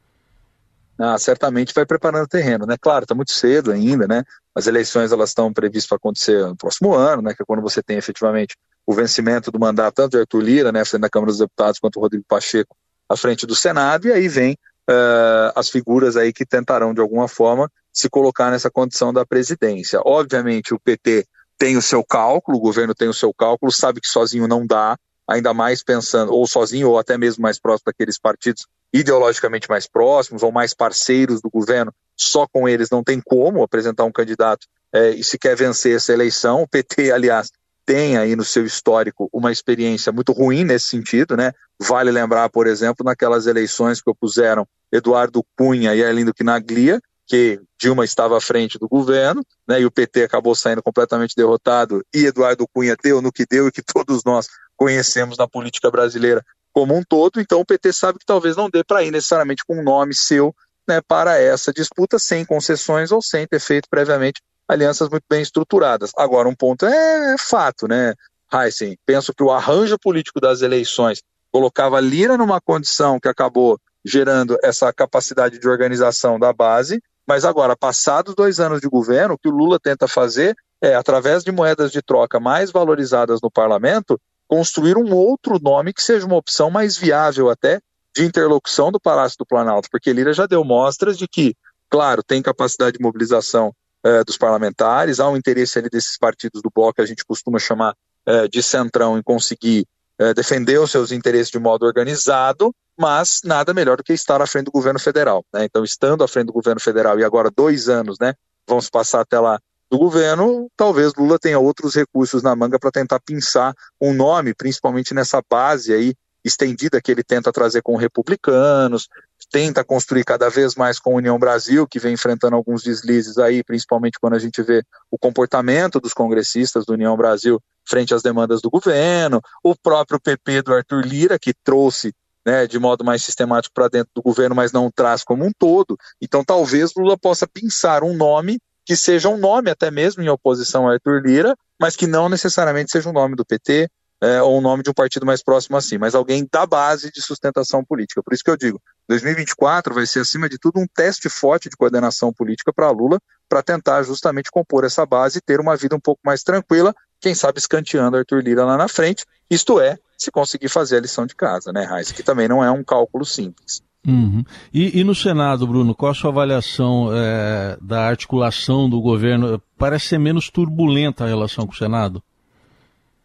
Ah, 0.99 1.17
certamente 1.17 1.73
vai 1.73 1.85
preparando 1.85 2.25
o 2.25 2.27
terreno, 2.27 2.65
né? 2.65 2.75
Claro, 2.79 3.03
está 3.03 3.15
muito 3.15 3.31
cedo 3.31 3.71
ainda, 3.71 4.07
né? 4.07 4.23
As 4.53 4.67
eleições 4.67 5.11
elas 5.11 5.29
estão 5.29 5.51
previstas 5.51 5.87
para 5.87 5.97
acontecer 5.97 6.45
no 6.45 6.55
próximo 6.55 6.93
ano, 6.93 7.21
né? 7.21 7.33
Que 7.33 7.41
é 7.41 7.45
quando 7.45 7.61
você 7.61 7.81
tem 7.81 7.97
efetivamente 7.97 8.55
o 8.85 8.93
vencimento 8.93 9.51
do 9.51 9.59
mandato 9.59 9.95
tanto 9.95 10.11
de 10.11 10.19
Arthur 10.19 10.41
Lira, 10.41 10.71
né, 10.71 10.83
frente 10.85 11.01
da 11.01 11.09
Câmara 11.09 11.31
dos 11.31 11.39
Deputados, 11.39 11.79
quanto 11.79 11.97
o 11.97 12.01
Rodrigo 12.01 12.25
Pacheco 12.27 12.75
à 13.07 13.15
frente 13.15 13.45
do 13.45 13.55
Senado, 13.55 14.07
e 14.07 14.11
aí 14.11 14.27
vem 14.27 14.53
uh, 14.89 15.51
as 15.55 15.69
figuras 15.69 16.17
aí 16.17 16.33
que 16.33 16.45
tentarão 16.45 16.93
de 16.93 17.01
alguma 17.01 17.27
forma 17.27 17.69
se 17.91 18.09
colocar 18.09 18.51
nessa 18.51 18.69
condição 18.69 19.13
da 19.13 19.25
presidência. 19.25 20.01
Obviamente 20.03 20.73
o 20.73 20.79
PT 20.79 21.25
tem 21.57 21.77
o 21.77 21.81
seu 21.81 22.03
cálculo, 22.03 22.57
o 22.57 22.61
governo 22.61 22.93
tem 22.93 23.07
o 23.07 23.13
seu 23.13 23.33
cálculo, 23.33 23.71
sabe 23.71 24.01
que 24.01 24.07
sozinho 24.07 24.47
não 24.47 24.65
dá, 24.65 24.97
ainda 25.27 25.53
mais 25.53 25.83
pensando, 25.83 26.33
ou 26.33 26.45
sozinho, 26.47 26.89
ou 26.89 26.99
até 26.99 27.17
mesmo 27.17 27.41
mais 27.41 27.59
próximo 27.59 27.85
daqueles 27.87 28.19
partidos 28.19 28.65
ideologicamente 28.93 29.67
mais 29.67 29.87
próximos 29.87 30.43
ou 30.43 30.51
mais 30.51 30.73
parceiros 30.73 31.41
do 31.41 31.49
governo, 31.49 31.93
só 32.15 32.45
com 32.47 32.69
eles 32.69 32.89
não 32.91 33.03
tem 33.03 33.19
como 33.19 33.63
apresentar 33.63 34.03
um 34.03 34.11
candidato 34.11 34.67
é, 34.93 35.09
e 35.09 35.23
se 35.23 35.37
quer 35.39 35.55
vencer 35.55 35.95
essa 35.95 36.13
eleição. 36.13 36.61
O 36.61 36.67
PT, 36.67 37.11
aliás, 37.11 37.51
tem 37.85 38.17
aí 38.17 38.35
no 38.35 38.45
seu 38.45 38.65
histórico 38.65 39.29
uma 39.33 39.51
experiência 39.51 40.11
muito 40.11 40.31
ruim 40.31 40.63
nesse 40.63 40.87
sentido, 40.87 41.35
né? 41.35 41.51
Vale 41.81 42.11
lembrar, 42.11 42.49
por 42.49 42.67
exemplo, 42.67 43.03
naquelas 43.03 43.47
eleições 43.47 44.01
que 44.01 44.09
opuseram 44.09 44.65
Eduardo 44.91 45.43
Cunha 45.57 45.93
e 45.95 46.03
Arlindo 46.03 46.33
Quinaglia, 46.33 47.01
que 47.25 47.59
Dilma 47.79 48.05
estava 48.05 48.37
à 48.37 48.41
frente 48.41 48.77
do 48.77 48.87
governo, 48.87 49.43
né, 49.67 49.81
e 49.81 49.85
o 49.85 49.91
PT 49.91 50.23
acabou 50.23 50.53
saindo 50.53 50.83
completamente 50.83 51.35
derrotado, 51.35 52.05
e 52.13 52.25
Eduardo 52.25 52.67
Cunha 52.71 52.95
deu 53.01 53.21
no 53.21 53.31
que 53.31 53.45
deu 53.49 53.67
e 53.67 53.71
que 53.71 53.81
todos 53.81 54.23
nós 54.23 54.47
conhecemos 54.75 55.37
na 55.37 55.47
política 55.47 55.89
brasileira 55.89 56.43
como 56.73 56.95
um 56.95 57.03
todo, 57.03 57.39
então 57.39 57.59
o 57.59 57.65
PT 57.65 57.93
sabe 57.93 58.19
que 58.19 58.25
talvez 58.25 58.55
não 58.55 58.69
dê 58.69 58.83
para 58.83 59.03
ir 59.03 59.11
necessariamente 59.11 59.63
com 59.65 59.79
um 59.79 59.83
nome 59.83 60.15
seu 60.15 60.55
né, 60.87 60.99
para 61.07 61.39
essa 61.39 61.71
disputa, 61.71 62.17
sem 62.17 62.43
concessões 62.43 63.11
ou 63.11 63.21
sem 63.21 63.47
ter 63.47 63.59
feito 63.59 63.87
previamente 63.89 64.41
alianças 64.67 65.09
muito 65.09 65.23
bem 65.29 65.41
estruturadas. 65.41 66.11
Agora, 66.17 66.49
um 66.49 66.55
ponto 66.55 66.85
é, 66.85 67.35
fato, 67.37 67.87
né, 67.87 68.13
Heisen? 68.51 68.97
Penso 69.05 69.33
que 69.33 69.43
o 69.43 69.51
arranjo 69.51 69.97
político 69.99 70.39
das 70.39 70.61
eleições 70.61 71.21
colocava 71.51 71.99
Lira 71.99 72.37
numa 72.37 72.59
condição 72.59 73.19
que 73.19 73.27
acabou 73.27 73.79
gerando 74.03 74.57
essa 74.63 74.91
capacidade 74.91 75.59
de 75.59 75.67
organização 75.67 76.39
da 76.39 76.51
base, 76.51 77.01
mas 77.25 77.45
agora, 77.45 77.75
passados 77.75 78.35
dois 78.35 78.59
anos 78.59 78.81
de 78.81 78.89
governo, 78.89 79.35
o 79.35 79.37
que 79.37 79.47
o 79.47 79.51
Lula 79.51 79.79
tenta 79.79 80.07
fazer 80.07 80.55
é, 80.81 80.95
através 80.95 81.43
de 81.43 81.51
moedas 81.51 81.91
de 81.91 82.01
troca 82.01 82.39
mais 82.39 82.69
valorizadas 82.69 83.39
no 83.41 83.49
parlamento, 83.49 84.19
construir 84.53 84.95
um 84.97 85.11
outro 85.11 85.59
nome 85.59 85.91
que 85.91 86.03
seja 86.03 86.27
uma 86.27 86.35
opção 86.35 86.69
mais 86.69 86.95
viável 86.95 87.49
até 87.49 87.79
de 88.15 88.23
interlocução 88.23 88.91
do 88.91 88.99
Palácio 88.99 89.35
do 89.39 89.47
Planalto, 89.47 89.89
porque 89.89 90.13
Lira 90.13 90.31
já 90.31 90.45
deu 90.45 90.63
mostras 90.63 91.17
de 91.17 91.27
que, 91.27 91.55
claro, 91.89 92.21
tem 92.21 92.39
capacidade 92.39 92.99
de 92.99 93.03
mobilização 93.03 93.73
eh, 94.03 94.23
dos 94.23 94.37
parlamentares, 94.37 95.19
há 95.19 95.27
um 95.27 95.35
interesse 95.35 95.79
ali 95.79 95.89
desses 95.89 96.19
partidos 96.19 96.61
do 96.61 96.69
bloco 96.69 96.93
que 96.93 97.01
a 97.01 97.05
gente 97.07 97.25
costuma 97.25 97.57
chamar 97.57 97.95
eh, 98.27 98.47
de 98.47 98.61
centrão 98.61 99.17
em 99.17 99.23
conseguir 99.23 99.87
é, 100.19 100.31
defender 100.35 100.79
os 100.79 100.91
seus 100.91 101.11
interesses 101.11 101.49
de 101.49 101.57
modo 101.57 101.87
organizado, 101.87 102.71
mas 102.95 103.39
nada 103.43 103.73
melhor 103.73 103.97
do 103.97 104.03
que 104.03 104.13
estar 104.13 104.39
à 104.39 104.45
frente 104.45 104.65
do 104.65 104.71
governo 104.71 104.99
federal. 104.99 105.43
Né? 105.51 105.65
Então, 105.65 105.83
estando 105.83 106.23
à 106.23 106.27
frente 106.27 106.45
do 106.45 106.53
governo 106.53 106.79
federal 106.79 107.19
e 107.19 107.23
agora 107.23 107.49
dois 107.49 107.89
anos, 107.89 108.19
né, 108.21 108.35
vamos 108.67 108.87
passar 108.87 109.21
até 109.21 109.39
lá 109.39 109.59
do 109.93 109.99
governo, 109.99 110.71
talvez 110.75 111.13
Lula 111.15 111.37
tenha 111.37 111.59
outros 111.59 111.93
recursos 111.93 112.41
na 112.41 112.55
manga 112.55 112.79
para 112.79 112.89
tentar 112.89 113.19
pensar 113.19 113.75
um 114.01 114.11
nome, 114.11 114.55
principalmente 114.55 115.13
nessa 115.13 115.39
base 115.47 115.93
aí 115.93 116.15
estendida 116.43 116.99
que 116.99 117.11
ele 117.11 117.23
tenta 117.23 117.51
trazer 117.51 117.83
com 117.83 117.95
republicanos, 117.95 119.07
tenta 119.51 119.83
construir 119.83 120.23
cada 120.23 120.49
vez 120.49 120.73
mais 120.73 120.97
com 120.97 121.11
a 121.11 121.17
União 121.17 121.37
Brasil, 121.37 121.87
que 121.87 121.99
vem 121.99 122.15
enfrentando 122.15 122.55
alguns 122.55 122.81
deslizes 122.81 123.37
aí, 123.37 123.63
principalmente 123.63 124.17
quando 124.19 124.33
a 124.33 124.39
gente 124.39 124.63
vê 124.63 124.81
o 125.11 125.17
comportamento 125.17 125.99
dos 125.99 126.11
congressistas 126.11 126.87
do 126.87 126.93
União 126.93 127.15
Brasil 127.15 127.61
frente 127.87 128.15
às 128.15 128.23
demandas 128.23 128.63
do 128.63 128.71
governo, 128.71 129.41
o 129.63 129.75
próprio 129.75 130.19
PP 130.19 130.63
do 130.63 130.73
Arthur 130.73 131.05
Lira, 131.05 131.37
que 131.37 131.53
trouxe 131.63 132.11
né, 132.43 132.65
de 132.65 132.79
modo 132.79 133.05
mais 133.05 133.23
sistemático 133.23 133.75
para 133.75 133.89
dentro 133.89 134.09
do 134.15 134.23
governo, 134.23 134.55
mas 134.55 134.71
não 134.71 134.89
traz 134.89 135.23
como 135.23 135.45
um 135.45 135.51
todo. 135.55 135.95
Então, 136.19 136.43
talvez 136.43 136.93
Lula 136.97 137.15
possa 137.15 137.45
pensar 137.47 138.03
um 138.03 138.15
nome 138.15 138.57
que 138.85 138.95
seja 138.95 139.29
um 139.29 139.37
nome 139.37 139.69
até 139.69 139.89
mesmo 139.89 140.21
em 140.21 140.29
oposição 140.29 140.87
a 140.87 140.93
Arthur 140.93 141.21
Lira, 141.21 141.55
mas 141.79 141.95
que 141.95 142.07
não 142.07 142.29
necessariamente 142.29 142.91
seja 142.91 143.09
um 143.09 143.13
nome 143.13 143.35
do 143.35 143.45
PT, 143.45 143.89
é, 144.21 144.41
ou 144.41 144.57
o 144.57 144.61
nome 144.61 144.83
de 144.83 144.89
um 144.89 144.93
partido 144.93 145.25
mais 145.25 145.43
próximo 145.43 145.75
assim, 145.75 145.97
mas 145.97 146.15
alguém 146.15 146.47
da 146.49 146.65
base 146.65 147.11
de 147.11 147.21
sustentação 147.21 147.83
política. 147.83 148.23
Por 148.23 148.33
isso 148.33 148.43
que 148.43 148.49
eu 148.49 148.55
digo, 148.55 148.81
2024 149.09 149.93
vai 149.93 150.05
ser, 150.05 150.21
acima 150.21 150.47
de 150.47 150.57
tudo, 150.57 150.79
um 150.79 150.87
teste 150.87 151.29
forte 151.29 151.69
de 151.69 151.75
coordenação 151.75 152.31
política 152.31 152.71
para 152.71 152.89
Lula, 152.89 153.19
para 153.49 153.61
tentar 153.61 154.01
justamente 154.03 154.49
compor 154.49 154.85
essa 154.85 155.05
base 155.05 155.39
e 155.39 155.41
ter 155.41 155.59
uma 155.59 155.75
vida 155.75 155.95
um 155.95 155.99
pouco 155.99 156.21
mais 156.25 156.41
tranquila, 156.41 156.95
quem 157.19 157.35
sabe 157.35 157.59
escanteando 157.59 158.17
Arthur 158.17 158.41
Lira 158.41 158.65
lá 158.65 158.77
na 158.77 158.87
frente, 158.87 159.25
isto 159.49 159.79
é, 159.79 159.97
se 160.17 160.31
conseguir 160.31 160.69
fazer 160.69 160.97
a 160.97 161.01
lição 161.01 161.25
de 161.25 161.35
casa, 161.35 161.71
né, 161.73 161.83
Raiz? 161.83 162.11
Que 162.11 162.23
também 162.23 162.47
não 162.47 162.63
é 162.63 162.71
um 162.71 162.83
cálculo 162.83 163.25
simples. 163.25 163.81
Uhum. 164.05 164.43
E, 164.73 164.99
e, 164.99 165.03
no 165.03 165.15
Senado, 165.15 165.65
Bruno, 165.65 165.95
qual 165.95 166.11
a 166.11 166.15
sua 166.15 166.29
avaliação 166.29 167.09
é, 167.13 167.77
da 167.81 168.05
articulação 168.05 168.89
do 168.89 168.99
governo? 168.99 169.61
Parece 169.77 170.07
ser 170.07 170.17
menos 170.17 170.49
turbulenta 170.49 171.23
a 171.23 171.27
relação 171.27 171.65
com 171.65 171.73
o 171.73 171.77
Senado? 171.77 172.21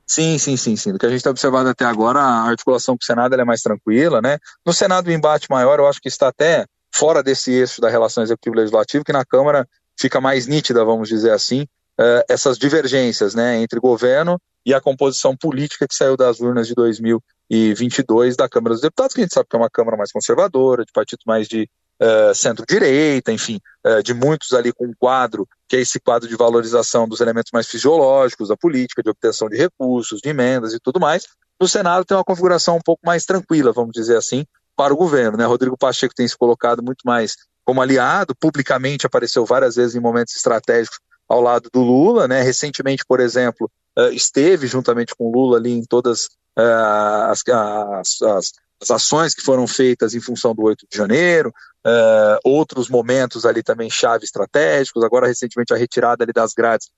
Sim, 0.07 0.39
sim, 0.39 0.57
sim, 0.57 0.77
sim. 0.77 0.93
Do 0.93 0.99
que 0.99 1.05
a 1.05 1.09
gente 1.09 1.19
está 1.19 1.31
observando 1.31 1.67
até 1.67 1.85
agora, 1.85 2.21
a 2.21 2.49
articulação 2.49 2.97
com 2.97 3.03
o 3.03 3.05
Senado 3.05 3.35
é 3.35 3.45
mais 3.45 3.61
tranquila, 3.61 4.23
né? 4.23 4.39
No 4.65 4.73
Senado, 4.73 5.09
o 5.09 5.13
embate 5.13 5.49
maior, 5.51 5.79
eu 5.79 5.87
acho 5.87 6.01
que 6.01 6.09
está 6.09 6.29
até 6.29 6.65
fora 6.95 7.23
desse 7.23 7.53
eixo 7.53 7.81
da 7.81 7.91
relação 7.91 8.23
executivo-legislativo, 8.23 9.05
que 9.05 9.13
na 9.13 9.25
Câmara 9.25 9.69
fica 9.99 10.21
mais 10.21 10.47
nítida, 10.47 10.85
vamos 10.85 11.09
dizer 11.09 11.33
assim, 11.33 11.63
uh, 12.01 12.25
essas 12.29 12.57
divergências, 12.57 13.35
né, 13.35 13.61
entre 13.61 13.81
governo 13.81 14.41
e 14.69 14.75
a 14.75 14.83
composição 14.83 15.35
política 15.35 15.89
que 15.89 15.95
saiu 15.95 16.15
das 16.15 16.41
urnas 16.41 16.69
de 16.69 16.75
2022 16.75 18.37
da 18.37 18.47
Câmara 18.51 18.75
dos 18.75 18.83
Deputados, 18.83 19.15
que 19.15 19.23
a 19.23 19.25
gente 19.25 19.33
sabe 19.33 19.49
que 19.49 19.57
é 19.57 19.59
uma 19.59 19.71
Câmara 19.71 19.97
mais 19.97 20.13
conservadora, 20.13 20.85
de 20.85 20.93
partidos 20.93 21.25
mais 21.27 21.49
de 21.49 21.67
uh, 22.03 22.35
centro-direita, 22.35 23.33
enfim, 23.33 23.59
uh, 23.87 24.03
de 24.03 24.13
muitos 24.13 24.53
ali 24.53 24.71
com 24.71 24.85
um 24.85 24.93
quadro, 24.99 25.49
que 25.67 25.77
é 25.77 25.81
esse 25.81 25.99
quadro 25.99 26.29
de 26.29 26.37
valorização 26.37 27.09
dos 27.09 27.23
elementos 27.23 27.51
mais 27.51 27.67
fisiológicos 27.67 28.49
da 28.49 28.59
política, 28.59 29.03
de 29.03 29.09
obtenção 29.09 29.49
de 29.49 29.57
recursos, 29.57 30.21
de 30.21 30.29
emendas 30.29 30.75
e 30.75 30.79
tudo 30.79 31.01
mais. 31.01 31.27
No 31.59 31.67
Senado 31.67 32.05
tem 32.05 32.15
uma 32.15 32.23
configuração 32.23 32.77
um 32.77 32.83
pouco 32.85 33.01
mais 33.07 33.25
tranquila, 33.25 33.73
vamos 33.73 33.93
dizer 33.93 34.19
assim, 34.19 34.45
para 34.77 34.93
o 34.93 34.99
governo. 34.99 35.39
Né? 35.39 35.47
Rodrigo 35.47 35.79
Pacheco 35.79 36.15
tem 36.15 36.29
se 36.29 36.37
colocado 36.37 36.83
muito 36.83 37.07
mais 37.07 37.37
como 37.65 37.81
aliado, 37.81 38.37
publicamente 38.39 39.07
apareceu 39.07 39.47
várias 39.47 39.77
vezes 39.77 39.95
em 39.95 40.01
momentos 40.01 40.37
estratégicos 40.37 40.99
ao 41.29 41.41
lado 41.41 41.69
do 41.73 41.81
Lula, 41.81 42.27
né? 42.27 42.43
Recentemente, 42.43 43.05
por 43.07 43.21
exemplo, 43.21 43.71
uh, 43.99 44.13
esteve 44.13 44.67
juntamente 44.67 45.15
com 45.15 45.29
o 45.29 45.33
Lula 45.33 45.59
ali 45.59 45.73
em 45.73 45.85
todas 45.85 46.25
uh, 46.59 47.31
as, 47.31 47.43
as, 47.47 48.23
as, 48.23 48.53
as 48.83 48.91
ações 48.91 49.35
que 49.35 49.43
foram 49.43 49.67
feitas 49.67 50.15
em 50.15 50.21
função 50.21 50.55
do 50.55 50.63
8 50.63 50.87
de 50.91 50.97
janeiro, 50.97 51.53
uh, 51.87 52.39
outros 52.43 52.89
momentos 52.89 53.45
ali 53.45 53.63
também 53.63 53.91
chave 53.91 54.25
estratégicos, 54.25 55.05
agora 55.05 55.27
recentemente 55.27 55.75
a 55.75 55.77
retirada 55.77 56.25
ali 56.25 56.33
das 56.33 56.55
grades 56.55 56.89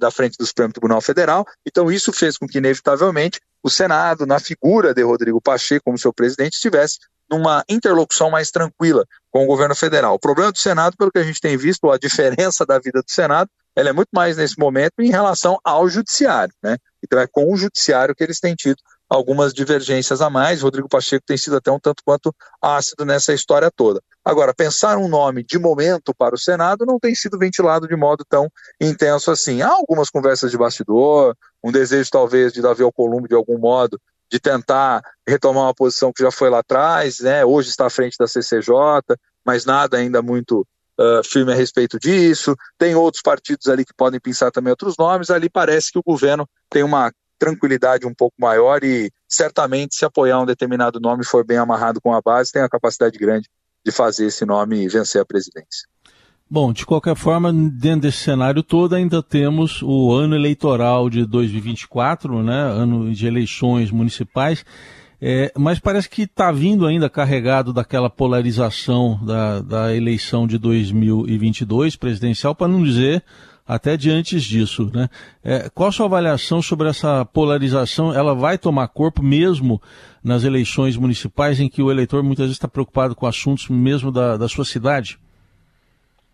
da 0.00 0.10
frente 0.10 0.38
do 0.38 0.46
Supremo 0.46 0.72
Tribunal 0.72 1.02
Federal. 1.02 1.44
Então 1.66 1.92
isso 1.92 2.14
fez 2.14 2.38
com 2.38 2.46
que, 2.46 2.56
inevitavelmente, 2.56 3.42
o 3.62 3.68
Senado, 3.68 4.24
na 4.24 4.40
figura 4.40 4.94
de 4.94 5.02
Rodrigo 5.02 5.38
Pacheco 5.38 5.84
como 5.84 5.98
seu 5.98 6.14
presidente, 6.14 6.54
estivesse 6.54 6.98
numa 7.30 7.62
interlocução 7.68 8.30
mais 8.30 8.50
tranquila 8.50 9.06
com 9.30 9.44
o 9.44 9.46
governo 9.46 9.74
federal. 9.74 10.14
O 10.14 10.18
problema 10.18 10.50
do 10.50 10.58
Senado, 10.58 10.96
pelo 10.96 11.12
que 11.12 11.18
a 11.18 11.22
gente 11.22 11.40
tem 11.40 11.56
visto, 11.56 11.90
a 11.90 11.96
diferença 11.96 12.66
da 12.66 12.78
vida 12.78 13.00
do 13.02 13.10
Senado, 13.10 13.48
ela 13.76 13.88
é 13.88 13.92
muito 13.92 14.08
mais 14.12 14.36
nesse 14.36 14.58
momento 14.58 14.94
em 15.00 15.10
relação 15.10 15.58
ao 15.64 15.88
judiciário, 15.88 16.54
né? 16.62 16.76
Então 17.02 17.18
é 17.18 17.26
com 17.26 17.52
o 17.52 17.56
judiciário 17.56 18.14
que 18.14 18.22
eles 18.22 18.40
têm 18.40 18.54
tido 18.54 18.78
algumas 19.08 19.52
divergências 19.52 20.20
a 20.20 20.30
mais. 20.30 20.62
Rodrigo 20.62 20.88
Pacheco 20.88 21.24
tem 21.26 21.36
sido 21.36 21.56
até 21.56 21.70
um 21.70 21.80
tanto 21.80 22.02
quanto 22.04 22.34
ácido 22.62 23.04
nessa 23.04 23.32
história 23.32 23.70
toda. 23.70 24.00
Agora, 24.24 24.54
pensar 24.54 24.98
um 24.98 25.08
nome 25.08 25.42
de 25.42 25.58
momento 25.58 26.14
para 26.14 26.34
o 26.34 26.38
Senado 26.38 26.86
não 26.86 26.98
tem 26.98 27.14
sido 27.14 27.38
ventilado 27.38 27.88
de 27.88 27.96
modo 27.96 28.24
tão 28.28 28.48
intenso 28.80 29.30
assim. 29.30 29.62
Há 29.62 29.68
algumas 29.68 30.10
conversas 30.10 30.50
de 30.50 30.58
bastidor, 30.58 31.34
um 31.64 31.72
desejo 31.72 32.10
talvez 32.10 32.52
de 32.52 32.62
Davi 32.62 32.82
Alcolumbre 32.82 33.28
de 33.28 33.34
algum 33.34 33.58
modo 33.58 34.00
de 34.30 34.38
tentar 34.38 35.02
retomar 35.26 35.64
uma 35.64 35.74
posição 35.74 36.12
que 36.12 36.22
já 36.22 36.30
foi 36.30 36.48
lá 36.48 36.60
atrás, 36.60 37.18
né? 37.18 37.44
Hoje 37.44 37.70
está 37.70 37.86
à 37.86 37.90
frente 37.90 38.16
da 38.16 38.28
CCJ, 38.28 38.72
mas 39.44 39.64
nada 39.64 39.96
ainda 39.96 40.22
muito 40.22 40.64
uh, 41.00 41.24
firme 41.24 41.52
a 41.52 41.56
respeito 41.56 41.98
disso. 41.98 42.54
Tem 42.78 42.94
outros 42.94 43.22
partidos 43.22 43.66
ali 43.68 43.84
que 43.84 43.94
podem 43.94 44.20
pensar 44.20 44.50
também 44.50 44.70
outros 44.70 44.96
nomes. 44.98 45.30
Ali 45.30 45.48
parece 45.48 45.90
que 45.90 45.98
o 45.98 46.02
governo 46.04 46.46
tem 46.68 46.82
uma 46.82 47.10
tranquilidade 47.38 48.06
um 48.06 48.14
pouco 48.14 48.36
maior 48.38 48.84
e 48.84 49.10
certamente 49.26 49.96
se 49.96 50.04
apoiar 50.04 50.40
um 50.40 50.46
determinado 50.46 51.00
nome 51.00 51.24
for 51.24 51.44
bem 51.44 51.56
amarrado 51.56 52.00
com 52.00 52.12
a 52.12 52.20
base, 52.20 52.52
tem 52.52 52.60
a 52.60 52.68
capacidade 52.68 53.18
grande 53.18 53.48
de 53.84 53.90
fazer 53.90 54.26
esse 54.26 54.44
nome 54.44 54.86
vencer 54.88 55.22
a 55.22 55.24
presidência. 55.24 55.88
Bom, 56.52 56.72
de 56.72 56.84
qualquer 56.84 57.16
forma, 57.16 57.52
dentro 57.52 58.00
desse 58.00 58.18
cenário 58.18 58.62
todo, 58.62 58.94
ainda 58.94 59.22
temos 59.22 59.80
o 59.82 60.12
ano 60.12 60.34
eleitoral 60.34 61.08
de 61.08 61.24
2024, 61.24 62.42
né, 62.42 62.60
ano 62.60 63.10
de 63.14 63.26
eleições 63.26 63.90
municipais, 63.90 64.64
é, 65.20 65.52
mas 65.56 65.78
parece 65.78 66.08
que 66.08 66.22
está 66.22 66.50
vindo 66.50 66.86
ainda 66.86 67.10
carregado 67.10 67.72
daquela 67.72 68.08
polarização 68.08 69.18
da, 69.22 69.60
da 69.60 69.94
eleição 69.94 70.46
de 70.46 70.56
2022 70.56 71.96
presidencial, 71.96 72.54
para 72.54 72.68
não 72.68 72.82
dizer 72.82 73.22
até 73.66 73.96
de 73.96 74.10
antes 74.10 74.42
disso. 74.42 74.90
Né? 74.92 75.08
É, 75.44 75.68
qual 75.68 75.90
a 75.90 75.92
sua 75.92 76.06
avaliação 76.06 76.62
sobre 76.62 76.88
essa 76.88 77.24
polarização? 77.24 78.14
Ela 78.14 78.34
vai 78.34 78.56
tomar 78.56 78.88
corpo 78.88 79.22
mesmo 79.22 79.80
nas 80.24 80.42
eleições 80.42 80.96
municipais, 80.96 81.60
em 81.60 81.68
que 81.68 81.82
o 81.82 81.90
eleitor 81.90 82.22
muitas 82.22 82.46
vezes 82.46 82.56
está 82.56 82.66
preocupado 82.66 83.14
com 83.14 83.26
assuntos 83.26 83.68
mesmo 83.68 84.10
da, 84.10 84.36
da 84.36 84.48
sua 84.48 84.64
cidade? 84.64 85.20